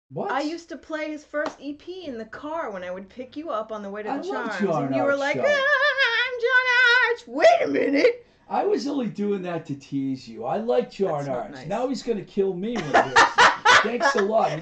[0.10, 0.32] What?
[0.32, 3.50] I used to play his first EP in the car when I would pick you
[3.50, 5.38] up on the way to I the Charms, John and you were Arch, like.
[5.38, 6.66] "Ah, "I'm John
[7.12, 8.26] Arch." Wait a minute.
[8.50, 10.46] I was only doing that to tease you.
[10.46, 11.52] I like John That's Arch.
[11.52, 11.68] nice.
[11.68, 13.14] Now he's gonna kill me with this.
[13.84, 14.62] Thanks a lot.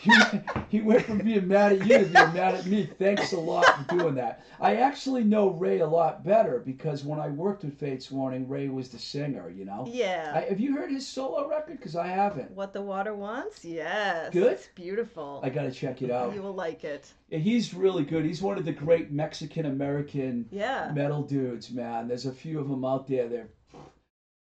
[0.00, 2.88] He went, from, he, went from being mad at you to being mad at me.
[2.98, 4.44] Thanks a lot for doing that.
[4.60, 8.68] I actually know Ray a lot better because when I worked with Fates Warning, Ray
[8.68, 9.50] was the singer.
[9.50, 9.86] You know.
[9.90, 10.32] Yeah.
[10.34, 11.78] I, have you heard his solo record?
[11.78, 12.50] Because I haven't.
[12.52, 13.64] What the water wants?
[13.64, 14.32] Yes.
[14.32, 14.52] Good?
[14.52, 15.40] It's beautiful.
[15.42, 16.34] I gotta check it out.
[16.34, 17.10] You will like it.
[17.28, 18.24] Yeah, he's really good.
[18.24, 20.92] He's one of the great Mexican American Yeah.
[20.94, 22.08] metal dudes, man.
[22.08, 23.28] There's a few of them out there.
[23.28, 23.48] Their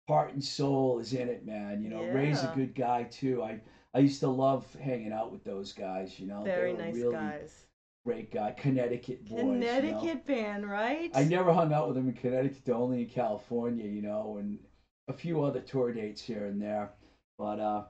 [0.08, 1.82] heart and soul is in it, man.
[1.82, 3.42] You know, Ray's a good guy too.
[3.42, 3.62] I
[3.94, 6.20] I used to love hanging out with those guys.
[6.20, 7.66] You know, Very nice really guys.
[8.06, 8.52] great guy.
[8.52, 9.40] Connecticut boys.
[9.40, 9.52] you know.
[9.52, 11.12] Connecticut band, right?
[11.14, 13.86] I never hung out with them in Connecticut, only in California.
[13.86, 14.60] You know, and
[15.08, 16.92] a few other tour dates here and there.
[17.38, 17.84] But uh,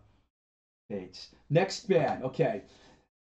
[0.90, 1.30] dates.
[1.50, 2.64] Next band, okay.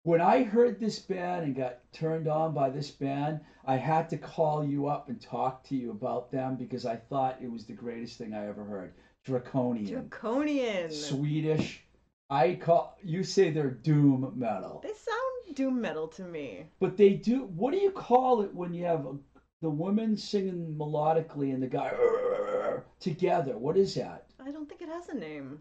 [0.03, 4.17] When I heard this band and got turned on by this band, I had to
[4.17, 7.73] call you up and talk to you about them because I thought it was the
[7.73, 8.93] greatest thing I ever heard.
[9.25, 10.91] Draconian, Draconian.
[10.91, 11.83] Swedish.
[12.29, 16.65] I call you say they're doom metal, They sound doom metal to me.
[16.79, 17.45] but they do.
[17.55, 19.15] What do you call it when you have a,
[19.61, 21.91] the woman singing melodically and the guy
[22.99, 23.57] together?
[23.57, 24.27] What is that?
[24.43, 25.59] I don't think it has a name.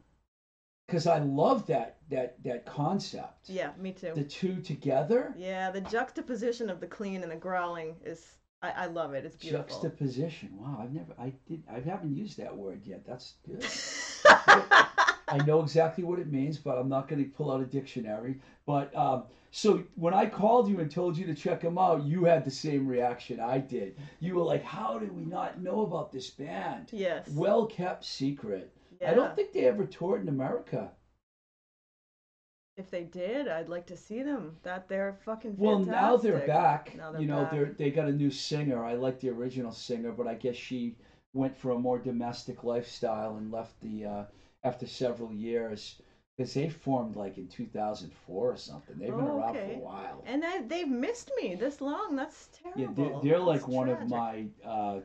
[0.87, 3.49] Because I love that that that concept.
[3.49, 4.13] Yeah, me too.
[4.15, 5.35] The two together.
[5.37, 8.25] Yeah, the juxtaposition of the clean and the growling is
[8.63, 9.25] I, I love it.
[9.25, 9.67] It's beautiful.
[9.67, 10.51] Juxtaposition.
[10.53, 13.07] Wow, I've never, I did, I haven't used that word yet.
[13.07, 13.65] That's good.
[15.31, 18.41] I know exactly what it means, but I'm not going to pull out a dictionary.
[18.67, 22.25] But um, so when I called you and told you to check them out, you
[22.25, 23.97] had the same reaction I did.
[24.21, 27.29] You were like, "How did we not know about this band?" yes.
[27.31, 28.73] Well kept secret.
[29.01, 29.11] yeah.
[29.11, 30.91] I don't think they ever toured in America.
[32.77, 34.57] if they did, I'd like to see them.
[34.63, 35.67] That they're fucking fantastic.
[35.67, 36.95] Well, now they're back.
[36.97, 37.53] Now they're you know, back.
[37.53, 38.85] they're they got a new singer.
[38.85, 40.97] I like the original singer, but I guess she
[41.35, 44.25] went for a more domestic lifestyle and left the uh,
[44.65, 46.01] after several years
[46.37, 48.97] because they formed like in 2004 or something.
[48.99, 50.23] They've been Oh, around for a while.
[50.27, 52.17] And I, they've missed me this long.
[52.17, 52.81] That's terrible.
[52.81, 55.01] Yeah, they're, they're like That's one of my uh,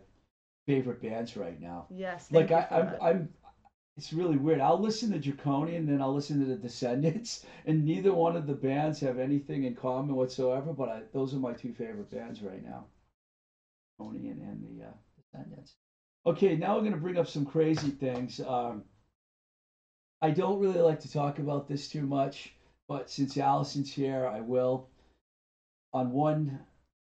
[0.68, 1.88] favorite bands right now.
[1.90, 2.32] Yes.
[2.32, 2.96] Like I, you I'm.
[3.02, 3.30] I'm.
[3.98, 4.60] It's really weird.
[4.60, 8.56] I'll listen to Draconian, then I'll listen to the Descendents, and neither one of the
[8.56, 10.74] bands have anything in common whatsoever.
[10.74, 12.86] But I, those are my two favorite bands right now,
[14.00, 15.76] Draconian and the uh, Descendents.
[16.26, 18.40] Okay, now we're gonna bring up some crazy things.
[18.40, 18.84] Um,
[20.24, 22.54] I don't really like to talk about this too much,
[22.88, 24.88] but since Allison's here, I will.
[25.92, 26.60] On one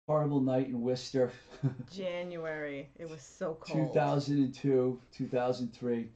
[0.06, 1.32] horrible night in Worcester.
[1.90, 2.90] January.
[2.98, 3.94] It was so cold.
[3.94, 6.08] 2002, 2003,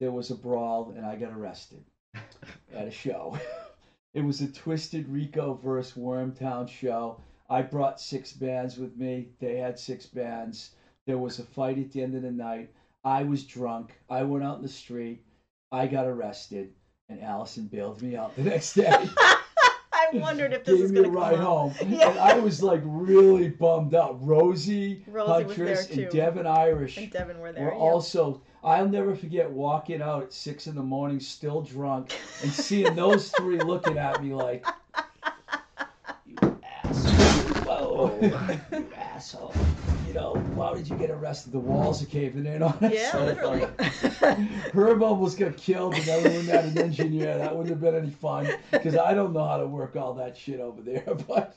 [0.00, 1.84] there was a brawl and I got arrested
[2.74, 3.38] at a show.
[4.12, 7.20] it was a Twisted Rico versus Wormtown show.
[7.48, 9.28] I brought six bands with me.
[9.38, 10.72] They had six bands.
[11.06, 12.72] There was a fight at the end of the night.
[13.04, 13.92] I was drunk.
[14.10, 15.22] I went out in the street.
[15.72, 16.72] I got arrested,
[17.08, 18.88] and Allison bailed me out the next day.
[19.98, 21.46] I wondered if this Gave was me a going to ride come up.
[21.46, 22.10] home, Yeah.
[22.10, 24.24] and I was like really bummed out.
[24.24, 26.02] Rosie, Rosie was there, Huntress, too.
[26.02, 27.64] and Devin Irish And Devin were there.
[27.64, 27.78] we're yeah.
[27.78, 32.94] also, I'll never forget walking out at six in the morning, still drunk, and seeing
[32.94, 34.64] those three looking at me like,
[36.26, 37.64] you asshole.
[37.64, 38.18] Whoa,
[38.72, 39.54] you asshole.
[40.16, 40.22] You
[40.54, 41.52] why did you get arrested?
[41.52, 42.92] The walls are caving in on us.
[42.92, 43.66] Yeah, So literally.
[44.72, 47.36] Herb almost got killed, and everyone had an engineer.
[47.36, 50.34] That wouldn't have been any fun because I don't know how to work all that
[50.36, 51.04] shit over there.
[51.28, 51.56] But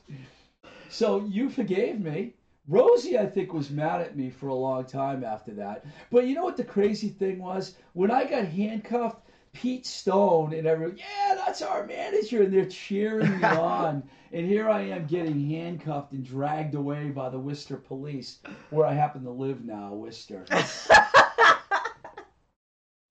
[0.90, 2.34] so you forgave me.
[2.68, 5.86] Rosie, I think, was mad at me for a long time after that.
[6.10, 7.76] But you know what the crazy thing was?
[7.94, 13.38] When I got handcuffed, Pete Stone and everyone, yeah, that's our manager, and they're cheering
[13.38, 14.02] me on.
[14.32, 18.38] And here I am getting handcuffed and dragged away by the Worcester police,
[18.70, 20.44] where I happen to live now, Worcester.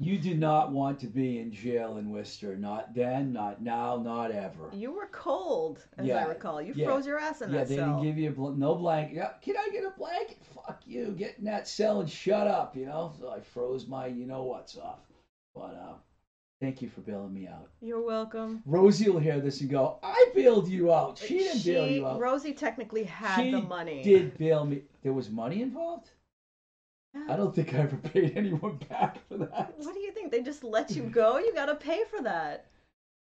[0.01, 2.55] You do not want to be in jail in Worcester.
[2.55, 4.69] Not then, not now, not ever.
[4.71, 6.61] you were cold, as Yeah, I recall.
[6.61, 6.85] You yeah.
[6.85, 7.75] froze your ass in Yeah, that cell.
[7.75, 7.99] Yeah, they cell.
[8.01, 9.15] didn't give you a bl- no blanket.
[9.17, 10.37] Yeah, can I get a blanket?
[10.55, 11.07] Fuck you.
[11.17, 12.77] Get in that cell and shut up.
[12.77, 13.11] You know.
[13.19, 14.99] So I froze my you know what's off.
[15.53, 15.95] But uh,
[16.61, 17.69] thank you for bailing me out.
[17.81, 18.61] You're welcome.
[18.65, 21.17] Rosie will hear this and go, "I bailed you out.
[21.17, 22.19] She didn't bail you out.
[22.19, 24.03] Rosie technically had She the money.
[24.03, 24.83] Did bail me?
[25.03, 26.11] There was money involved.
[27.27, 29.73] I don't think I ever paid anyone back for that.
[29.77, 30.31] What do you think?
[30.31, 31.39] They just let you go?
[31.39, 32.65] You got to pay for that.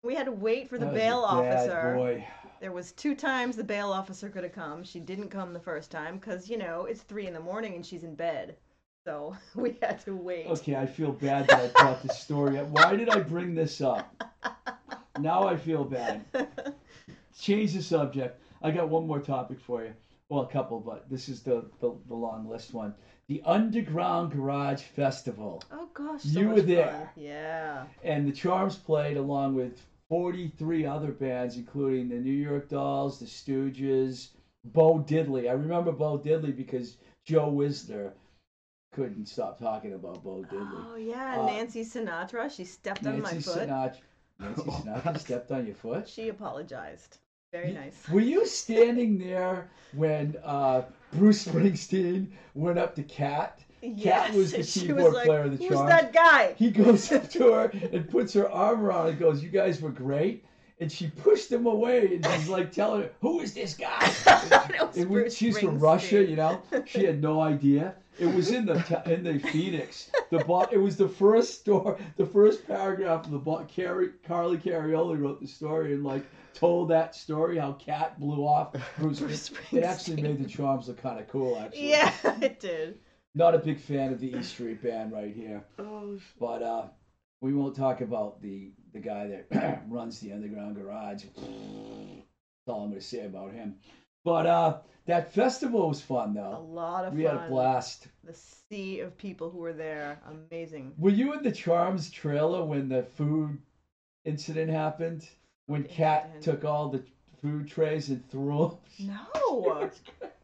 [0.02, 1.94] We had to wait for the That was a bail bad officer.
[1.96, 2.28] Boy.
[2.60, 4.82] There was two times the bail officer could have come.
[4.82, 7.84] She didn't come the first time because you know it's three in the morning and
[7.84, 8.56] she's in bed,
[9.06, 10.46] so we had to wait.
[10.48, 12.66] Okay, I feel bad that I brought this story up.
[12.66, 14.12] Why did I bring this up?
[15.18, 16.24] Now I feel bad.
[17.38, 18.40] Change the subject.
[18.62, 19.92] I got one more topic for you.
[20.28, 22.94] Well, a couple, but this is the, the, the long list one.
[23.28, 25.62] The Underground Garage Festival.
[25.72, 26.66] oh gosh, so You were fun.
[26.66, 27.12] there.
[27.16, 27.84] Yeah.
[28.02, 33.26] And the Charms played along with 43 other bands, including the New York Dolls, the
[33.26, 34.28] Stooges,
[34.64, 35.48] Bo Diddley.
[35.48, 38.12] I remember Bo Diddley because Joe Wisner
[38.92, 40.84] couldn't stop talking about Bo Diddley.
[40.92, 42.50] Oh yeah, Uh, Nancy Sinatra.
[42.50, 43.68] She stepped on my Nancy foot.
[43.68, 43.96] Sinatra.
[44.40, 46.08] Nancy Sinatra stepped on your foot.
[46.08, 47.18] She apologized.
[47.52, 48.08] Very nice.
[48.10, 53.60] Were you standing there when uh, Bruce Springsteen went up to Cat?
[53.82, 55.90] Yes, was the she keyboard was like, player of the Who's Charms.
[55.90, 56.54] that guy?
[56.58, 59.90] He goes up to her and puts her arm around and goes, You guys were
[59.90, 60.44] great.
[60.80, 64.00] And she pushed him away and she's like telling her, Who is this guy?
[64.24, 66.60] That was It was, she's from Russia, you know.
[66.86, 67.94] She had no idea.
[68.18, 70.10] It was in the t- in the Phoenix.
[70.30, 73.68] The bo- it was the first story, the first paragraph of the book.
[73.68, 76.24] Carrie Carly Carioli wrote the story and like
[76.54, 79.20] told that story how Cat blew off Bruce.
[79.20, 81.58] Bruce It actually made the Charms look kind of cool.
[81.58, 82.98] Actually, Yeah, it did.
[83.34, 86.84] Not a big fan of the E Street Band right here, Oh, but uh,
[87.42, 91.24] we won't talk about the the guy that runs the underground garage.
[91.24, 91.44] That's
[92.68, 93.76] all I'm going to say about him.
[94.24, 96.56] But uh, that festival was fun though.
[96.58, 97.36] a lot of We fun.
[97.36, 98.08] had a blast.
[98.24, 100.18] The sea of people who were there,
[100.50, 100.92] amazing.
[100.98, 103.58] Were you in the Charms trailer when the food
[104.24, 105.28] incident happened?
[105.66, 107.02] When Kat took all the
[107.42, 109.14] food trays and threw them?
[109.34, 109.90] No.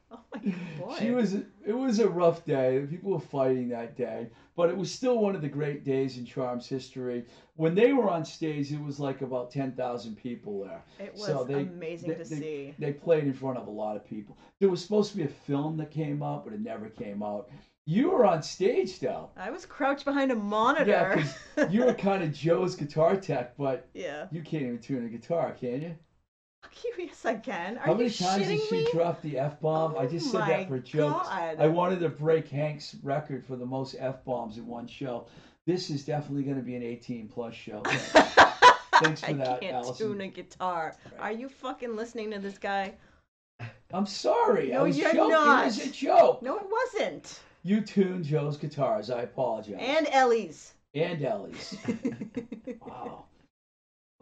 [0.79, 0.97] Boy.
[0.99, 1.35] She was.
[1.35, 2.85] It was a rough day.
[2.91, 6.25] People were fighting that day, but it was still one of the great days in
[6.27, 7.25] Charms history.
[7.57, 10.83] When they were on stage, it was like about ten thousand people there.
[10.99, 12.75] It was so they- amazing they- to they- see.
[12.79, 14.37] They played in front of a lot of people.
[14.59, 17.49] There was supposed to be a film that came out, but it never came out.
[17.85, 19.31] You were on stage though.
[19.37, 21.25] I was crouched behind a monitor.
[21.57, 24.27] Yeah, You were kind of Joe's guitar tech, but yeah.
[24.31, 25.95] you can't even tune a guitar, can you?
[26.63, 27.77] Fuck you, yes I can.
[27.79, 28.89] Are How many you times did she me?
[28.93, 29.97] drop the f bomb?
[29.97, 31.29] I Oh just said that for jokes.
[31.29, 31.57] God.
[31.59, 35.27] I wanted to break Hank's record for the most f bombs in one show.
[35.67, 37.83] This is definitely going to be an 18 plus show.
[39.03, 40.09] Thanks for I that, can't Allison.
[40.09, 40.95] tune a guitar.
[41.19, 42.95] Are you fucking listening to this guy?
[43.93, 44.73] I'm sorry.
[44.73, 45.31] I No, was you're joking.
[45.31, 45.63] not.
[45.63, 46.43] It was a joke.
[46.43, 47.41] No, it wasn't.
[47.65, 49.11] You tuned Joe's guitars.
[49.11, 49.77] I apologize.
[49.79, 50.75] And Ellie's.
[50.95, 51.77] and Ellie's.
[52.87, 53.25] wow.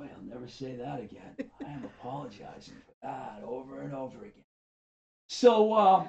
[0.01, 1.51] Boy, I'll never say that again.
[1.67, 4.45] I am apologizing for that over and over again.
[5.29, 6.09] So, um,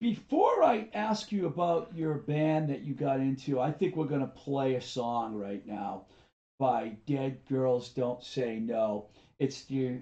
[0.00, 4.22] before I ask you about your band that you got into, I think we're going
[4.22, 6.06] to play a song right now
[6.58, 9.06] by Dead Girls Don't Say No.
[9.38, 9.98] It's the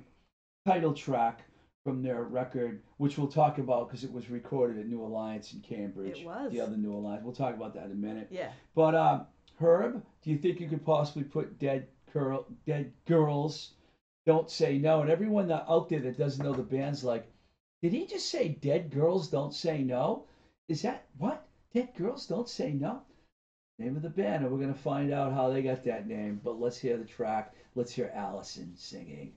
[0.66, 1.42] title track
[1.84, 5.60] from their record, which we'll talk about because it was recorded at New Alliance in
[5.60, 6.20] Cambridge.
[6.20, 6.52] It was.
[6.52, 7.22] The other New Alliance.
[7.22, 8.28] We'll talk about that in a minute.
[8.30, 8.52] yeah.
[8.74, 9.26] But um,
[9.60, 13.74] Herb, do you think you could possibly put dead girl, dead girls?
[14.26, 15.00] Don't say no.
[15.00, 17.30] And everyone out there that doesn't know the band's like,
[17.80, 20.24] did he just say dead girls don't say no?
[20.68, 21.46] Is that what?
[21.72, 23.02] Dead girls don't say no.
[23.78, 26.40] Name of the band, and we're gonna find out how they got that name.
[26.42, 27.54] But let's hear the track.
[27.74, 29.34] Let's hear Allison singing.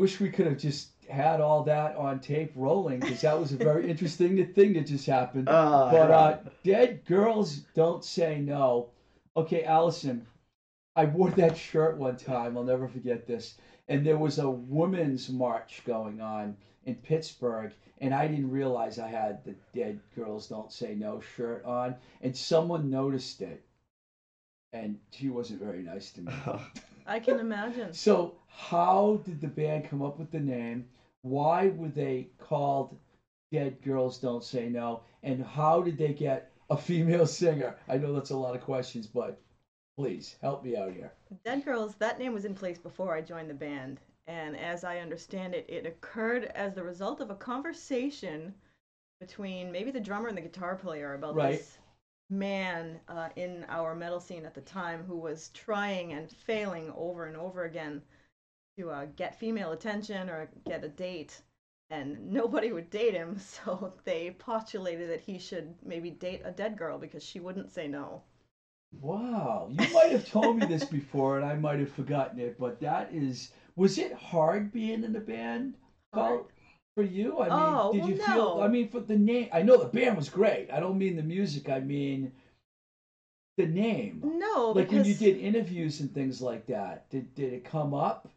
[0.00, 3.56] Wish we could have just had all that on tape rolling because that was a
[3.56, 5.48] very interesting thing that just happened.
[5.48, 8.88] Uh, but uh, dead girls don't say no.
[9.36, 10.26] Okay, Allison,
[10.96, 12.56] I wore that shirt one time.
[12.56, 13.58] I'll never forget this.
[13.88, 19.08] And there was a women's march going on in Pittsburgh, and I didn't realize I
[19.08, 23.62] had the Dead Girls Don't Say No shirt on, and someone noticed it,
[24.72, 26.32] and she wasn't very nice to me.
[27.06, 27.92] I can imagine.
[27.92, 30.86] So, how did the band come up with the name?
[31.22, 32.96] Why were they called
[33.52, 35.02] Dead Girls Don't Say No?
[35.22, 37.76] And how did they get a female singer?
[37.88, 39.40] I know that's a lot of questions, but
[39.98, 41.12] please help me out here.
[41.44, 44.00] Dead Girls, that name was in place before I joined the band.
[44.26, 48.54] And as I understand it, it occurred as the result of a conversation
[49.20, 51.58] between maybe the drummer and the guitar player about Right.
[51.58, 51.78] this
[52.30, 57.26] man uh, in our metal scene at the time who was trying and failing over
[57.26, 58.00] and over again
[58.78, 61.40] to uh, get female attention or get a date.
[61.90, 66.78] And nobody would date him, so they postulated that he should maybe date a dead
[66.78, 68.22] girl because she wouldn't say no.
[69.00, 72.58] Wow, you might have told me this before, and I might have forgotten it.
[72.58, 75.74] But that is, was it hard being in a band
[76.12, 76.46] called
[77.00, 77.38] for you?
[77.40, 78.56] I mean, Oh, did well, you feel?
[78.56, 78.62] no.
[78.62, 80.70] I mean, for the name, I know the band was great.
[80.70, 81.68] I don't mean the music.
[81.68, 82.32] I mean
[83.56, 84.22] the name.
[84.24, 87.92] No, like because when you did interviews and things like that did did it come
[87.94, 88.28] up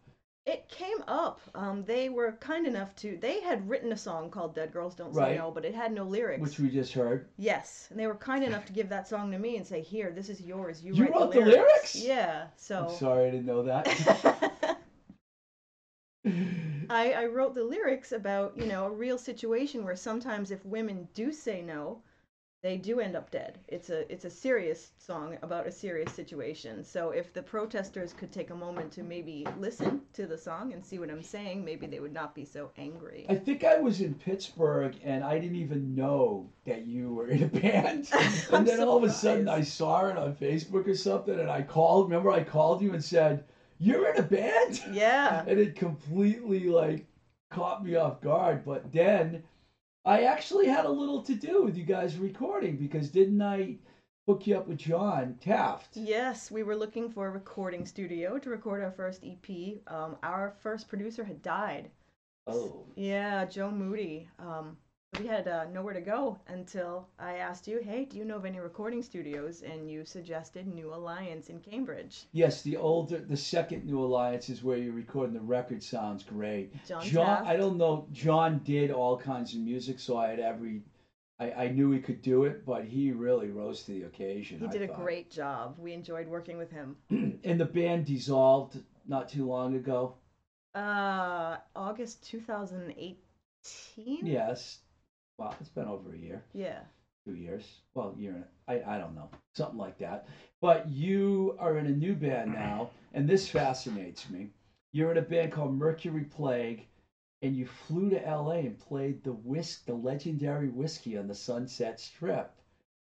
[0.46, 1.40] It came up.
[1.56, 3.18] Um, they were kind enough to.
[3.22, 5.38] They had written a song called "Dead Girls Don't Say Right.
[5.38, 6.42] No," but it had no lyrics.
[6.42, 9.40] which we just heard Yes, and they were kind enough to give that song to
[9.40, 10.84] me and say, "Here, this is yours.
[10.84, 11.96] You, You write wrote the the lyrics." lyrics?
[11.96, 12.44] Yeah.
[12.44, 13.86] i'm So sorry i didn't know that
[16.94, 21.08] I, I wrote the lyrics about you know a real situation where sometimes if women
[21.16, 22.04] do say no,
[22.62, 23.58] they do end up dead.
[23.68, 26.84] It's a it's a serious song about a serious situation.
[26.84, 30.86] So if the protesters could take a moment to maybe listen to the song and
[30.86, 33.26] see what I'm saying, maybe they would not be so angry.
[33.28, 37.44] i think i was in pittsburgh and i didn't even know that you were in
[37.44, 38.08] a band
[38.52, 41.62] and then all of a sudden i saw it on facebook or something and i
[41.62, 43.44] called remember i called you and said
[43.84, 45.44] you're in a band Yeah.
[45.48, 47.06] and it completely like
[47.52, 49.44] caught me off guard but then
[50.06, 53.76] i actually had a little to do with you guys recording because didn't i
[54.28, 58.50] hook you up with john taft Yes, we were looking for a recording studio to
[58.50, 59.78] record our first EP.
[59.88, 61.90] Um, our first producer had died.
[62.48, 64.30] oh Yeah, Joe Moody.
[64.40, 64.78] Um,
[65.20, 68.46] we had uh, nowhere to go until I asked you, hey, do you know of
[68.46, 69.62] any recording studios?
[69.62, 72.24] And you suggested New Alliance in Cambridge.
[72.32, 75.84] Yes, the older, the second New Alliance is where you're recording the record.
[75.84, 76.74] Sounds great.
[76.86, 77.48] John, John.
[77.48, 78.08] I don't know.
[78.12, 80.82] John did all kinds of music, so I had every.
[81.40, 84.60] I, I knew he could do it, but he really rose to the occasion.
[84.60, 85.02] He did a thought.
[85.02, 85.76] great job.
[85.80, 86.96] We enjoyed working with him.
[87.10, 90.16] and the band dissolved not too long ago.
[90.76, 93.18] Uh, August 2018?
[94.26, 94.80] Yes.
[95.38, 96.80] Well, it's been over a year, Yeah.
[97.26, 97.82] two years.
[97.94, 98.36] Well, year.
[98.36, 100.28] and- I I don't know, something like that.
[100.62, 104.52] But you are in a new band now, and this fascinates me.
[104.94, 106.88] You're in a band called Mercury Plague,
[107.42, 108.60] and you flew to L.A.
[108.60, 112.54] and played the whisk, the legendary Whisky on the Sunset Strip.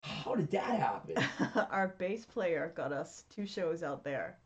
[0.02, 1.16] How did that happen?
[1.70, 4.38] Our bass player got us two shows out there.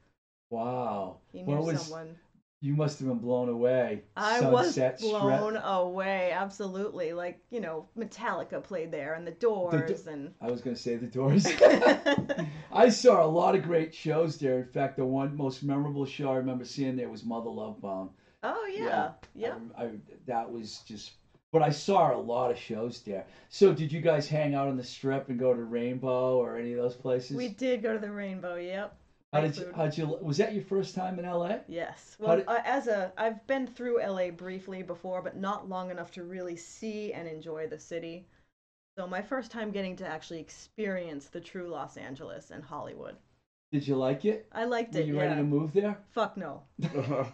[0.51, 1.19] Wow.
[1.33, 2.17] He knew What was someone.
[2.61, 4.05] You must have been blown away.
[4.17, 5.21] I Sunset was Strip.
[5.21, 7.13] blown away, absolutely.
[7.13, 10.97] Like, you know, Metallica played there and the Doors and I was going to say
[10.97, 11.47] the Doors.
[12.73, 14.61] I saw a lot of great shows there.
[14.61, 18.09] In fact, the one most memorable show I remember seeing there was Mother Love Bone.
[18.43, 18.83] Oh Yeah.
[18.85, 19.11] yeah.
[19.35, 19.55] Yeah.
[19.77, 19.91] I, I,
[20.27, 21.13] that was just.
[21.53, 23.27] But I saw a lot of shows there.
[23.49, 26.73] So did you guys hang out on the strip and go to Rainbow or any
[26.73, 27.37] of those places?
[27.37, 28.97] We did go to the Rainbow, yep.
[29.35, 29.73] How did you?
[29.75, 30.07] How'd you?
[30.23, 31.57] Was that your first time in LA?
[31.67, 32.17] Yes.
[32.21, 36.13] Well, did- uh, as a I've been through LA briefly before, but not long enough
[36.13, 38.27] to really see and enjoy the city.
[38.97, 43.17] So my first time getting to actually experience the true Los Angeles and Hollywood.
[43.73, 44.47] Did you like it?
[44.53, 45.07] I liked Were it.
[45.07, 45.23] you yeah.
[45.23, 45.99] ready to move there?
[46.13, 46.63] Fuck no.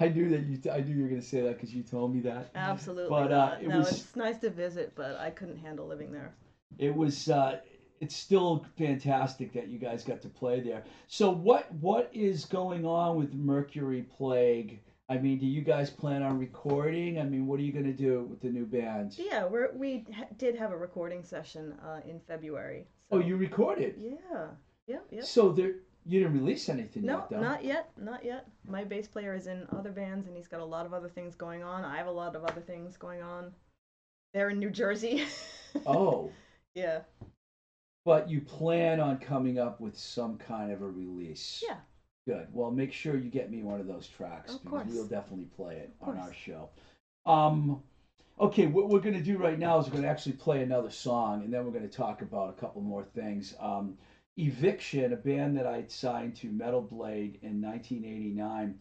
[0.00, 0.58] I knew that you.
[0.70, 2.50] I knew you were going to say that because you told me that.
[2.56, 6.10] Absolutely But, uh, it no, was- it's nice to visit, but I couldn't handle living
[6.12, 6.34] there.
[6.78, 7.60] it was uh,
[8.00, 10.84] it's still fantastic that you guys got to play there.
[11.06, 14.80] So what what is going on with Mercury Plague?
[15.08, 17.20] I mean, do you guys plan on recording?
[17.20, 19.14] I mean, what are you going to do with the new band?
[19.18, 22.86] Yeah, we're, we ha- did have a recording session uh, in February.
[23.10, 23.96] Oh, you recorded.
[23.98, 24.46] Yeah.
[24.86, 25.04] Yep.
[25.10, 25.24] Yep.
[25.24, 25.74] So there
[26.06, 27.40] you didn't release anything No, yet, though.
[27.40, 28.46] not yet, not yet.
[28.66, 31.34] My bass player is in other bands and he's got a lot of other things
[31.34, 31.84] going on.
[31.84, 33.52] I have a lot of other things going on.
[34.32, 35.24] They're in New Jersey.
[35.86, 36.30] Oh,
[36.76, 37.00] yeah.
[38.04, 41.62] But you plan on coming up with some kind of a release.
[41.66, 41.76] Yeah.
[42.26, 42.48] Good.
[42.52, 44.94] Well, make sure you get me one of those tracks Of because course.
[44.94, 46.70] we'll definitely play it Of on our show.
[47.26, 47.82] Um,
[48.40, 50.90] okay, what we're going to do right now is we're going to actually play another
[50.90, 53.54] song, and then we're going to talk about a couple more things.
[53.60, 53.96] Um,
[54.36, 58.74] Eviction, a band that I signed to Metal Blade in 1989.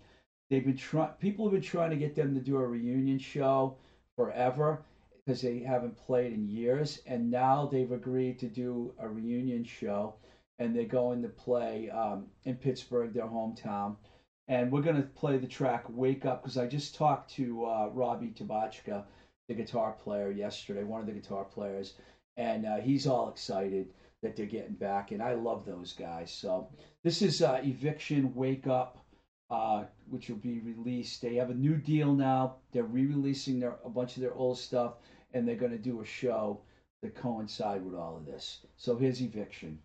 [0.49, 1.11] They've been trying.
[1.19, 3.77] People have been trying to get them to do a reunion show
[4.15, 4.83] forever
[5.25, 10.15] because they haven't played in years, and now they've agreed to do a reunion show,
[10.59, 13.95] and they're going to play um, in Pittsburgh, their hometown.
[14.49, 17.89] And we're going to play the track "Wake Up" because I just talked to uh,
[17.93, 19.05] Robbie Tabachka,
[19.47, 21.95] the guitar player, yesterday, one of the guitar players,
[22.35, 23.87] and uh, he's all excited
[24.21, 26.31] that they're getting back, and I love those guys.
[26.33, 26.69] So
[27.03, 29.05] this is uh, Eviction Wake Up,
[29.49, 31.21] uh, which will be released.
[31.21, 32.55] They have a new deal now.
[32.71, 34.93] They're re-releasing a bunch of their old stuff,
[35.33, 36.59] and they're going to do a show
[37.01, 38.65] to coincide with all of this.
[38.77, 39.79] So here's Eviction.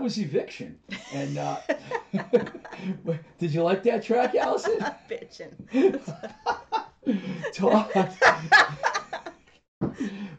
[0.00, 0.78] That was Eviction.
[1.12, 1.58] And uh,
[3.38, 4.78] did you like that track, Allison?
[5.10, 5.52] Bitching.
[7.52, 8.14] Todd.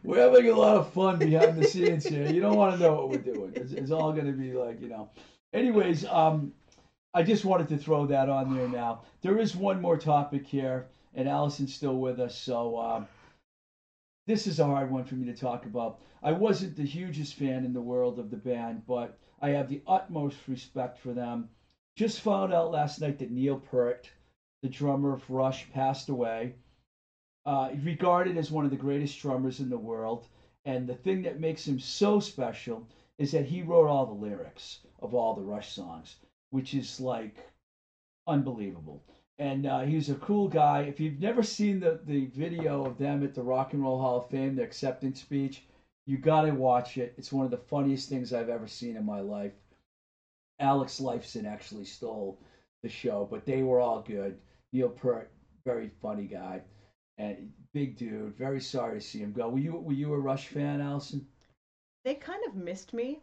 [0.02, 2.28] We're having a lot of fun behind the scenes here.
[2.28, 3.52] You don't want to know what we're doing.
[3.54, 5.10] It's, it's all going to be like, you know.
[5.52, 6.52] Anyways, um,
[7.14, 9.02] I just wanted to throw that on there now.
[9.20, 12.36] There is one more topic here, and Allison's still with us.
[12.36, 13.06] So um,
[14.26, 16.00] this is a hard one for me to talk about.
[16.22, 19.82] I wasn't the hugest fan in the world of the band, but I have the
[19.88, 21.48] utmost respect for them.
[21.96, 24.08] Just found out last night that Neil Peart,
[24.62, 26.54] the drummer of Rush, passed away.
[27.44, 30.28] Uh, regarded as one of the greatest drummers in the world.
[30.64, 32.86] And the thing that makes him so special
[33.18, 36.16] is that he wrote all the lyrics of all the Rush songs,
[36.50, 37.36] which is like
[38.28, 39.02] unbelievable.
[39.40, 40.82] And uh, he was a cool guy.
[40.82, 44.18] If you've never seen the, the video of them at the Rock and Roll Hall
[44.18, 45.64] of Fame, the acceptance speech,
[46.06, 47.14] you got to watch it.
[47.16, 49.52] It's one of the funniest things I've ever seen in my life.
[50.58, 52.38] Alex Lifeson actually stole
[52.82, 54.38] the show, but they were all good.
[54.72, 55.30] Neil Peart,
[55.64, 56.62] very funny guy,
[57.18, 58.36] and big dude.
[58.36, 59.48] Very sorry to see him go.
[59.48, 61.26] Were you were you a Rush fan, Allison?
[62.04, 63.20] they kind of missed me.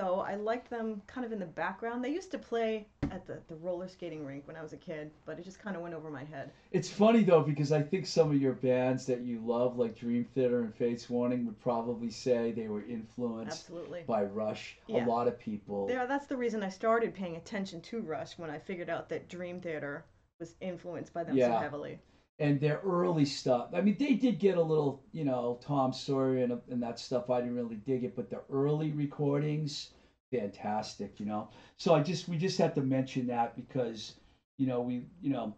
[0.00, 2.02] So I liked them kind of in the background.
[2.02, 5.10] They used to play at the, the roller skating rink when I was a kid,
[5.26, 6.52] but it just kind of went over my head.
[6.72, 10.24] It's funny though because I think some of your bands that you love, like Dream
[10.34, 14.04] Theater and Fates Warning, would probably say they were influenced Absolutely.
[14.06, 14.78] by Rush.
[14.86, 15.04] Yeah.
[15.04, 15.86] A lot of people.
[15.90, 19.28] Yeah, that's the reason I started paying attention to Rush when I figured out that
[19.28, 20.04] Dream Theater
[20.38, 21.98] was influenced by them so heavily.
[22.40, 23.68] And their early stuff.
[23.74, 27.28] I mean, they did get a little, you know, Tom Sawyer and, and that stuff.
[27.28, 29.90] I didn't really dig it, but the early recordings,
[30.32, 31.50] fantastic, you know.
[31.76, 34.14] So I just we just had to mention that because,
[34.56, 35.54] you know, we, you know,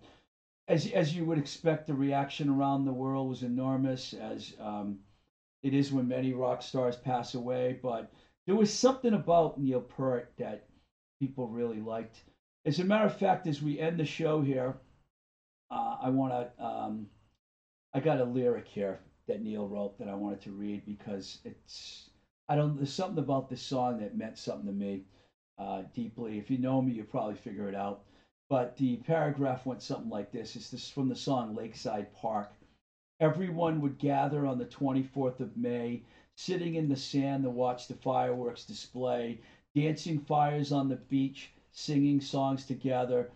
[0.66, 4.98] as as you would expect, the reaction around the world was enormous, as um,
[5.62, 7.78] it is when many rock stars pass away.
[7.80, 8.12] But
[8.46, 10.66] there was something about Neil Peart that
[11.20, 12.24] people really liked.
[12.66, 14.76] As a matter of fact, as we end the show here,
[15.72, 16.64] uh, I want to.
[16.64, 17.08] Um,
[17.94, 22.10] I got a lyric here that Neil wrote that I wanted to read because it's.
[22.48, 22.76] I don't.
[22.76, 25.04] There's something about this song that meant something to me
[25.58, 26.38] uh, deeply.
[26.38, 28.02] If you know me, you probably figure it out.
[28.50, 30.56] But the paragraph went something like this.
[30.56, 32.52] It's this from the song Lakeside Park.
[33.18, 36.02] Everyone would gather on the 24th of May,
[36.36, 39.38] sitting in the sand to watch the fireworks display,
[39.74, 43.30] dancing fires on the beach, singing songs together.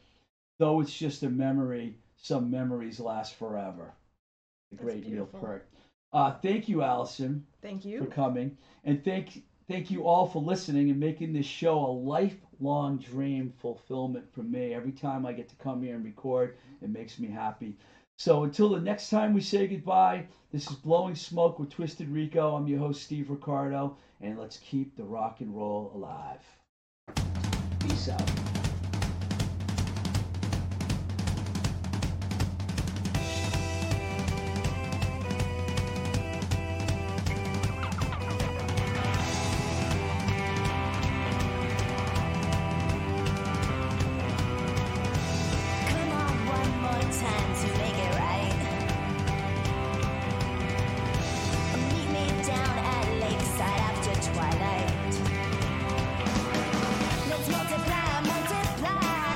[0.58, 3.92] Though it's just a memory, some memories last forever.
[4.70, 5.40] The That's great Neil beautiful.
[5.40, 5.68] Peart.
[6.12, 10.90] Uh, thank you, Allison, Thank you for coming, and thank thank you all for listening
[10.90, 14.72] and making this show a lifelong dream fulfillment for me.
[14.72, 17.76] Every time I get to come here and record, it makes me happy.
[18.18, 22.56] So until the next time we say goodbye, this is Blowing Smoke with Twisted Rico.
[22.56, 26.40] I'm your host Steve Ricardo, and let's keep the rock and roll alive.
[27.80, 28.55] Peace out.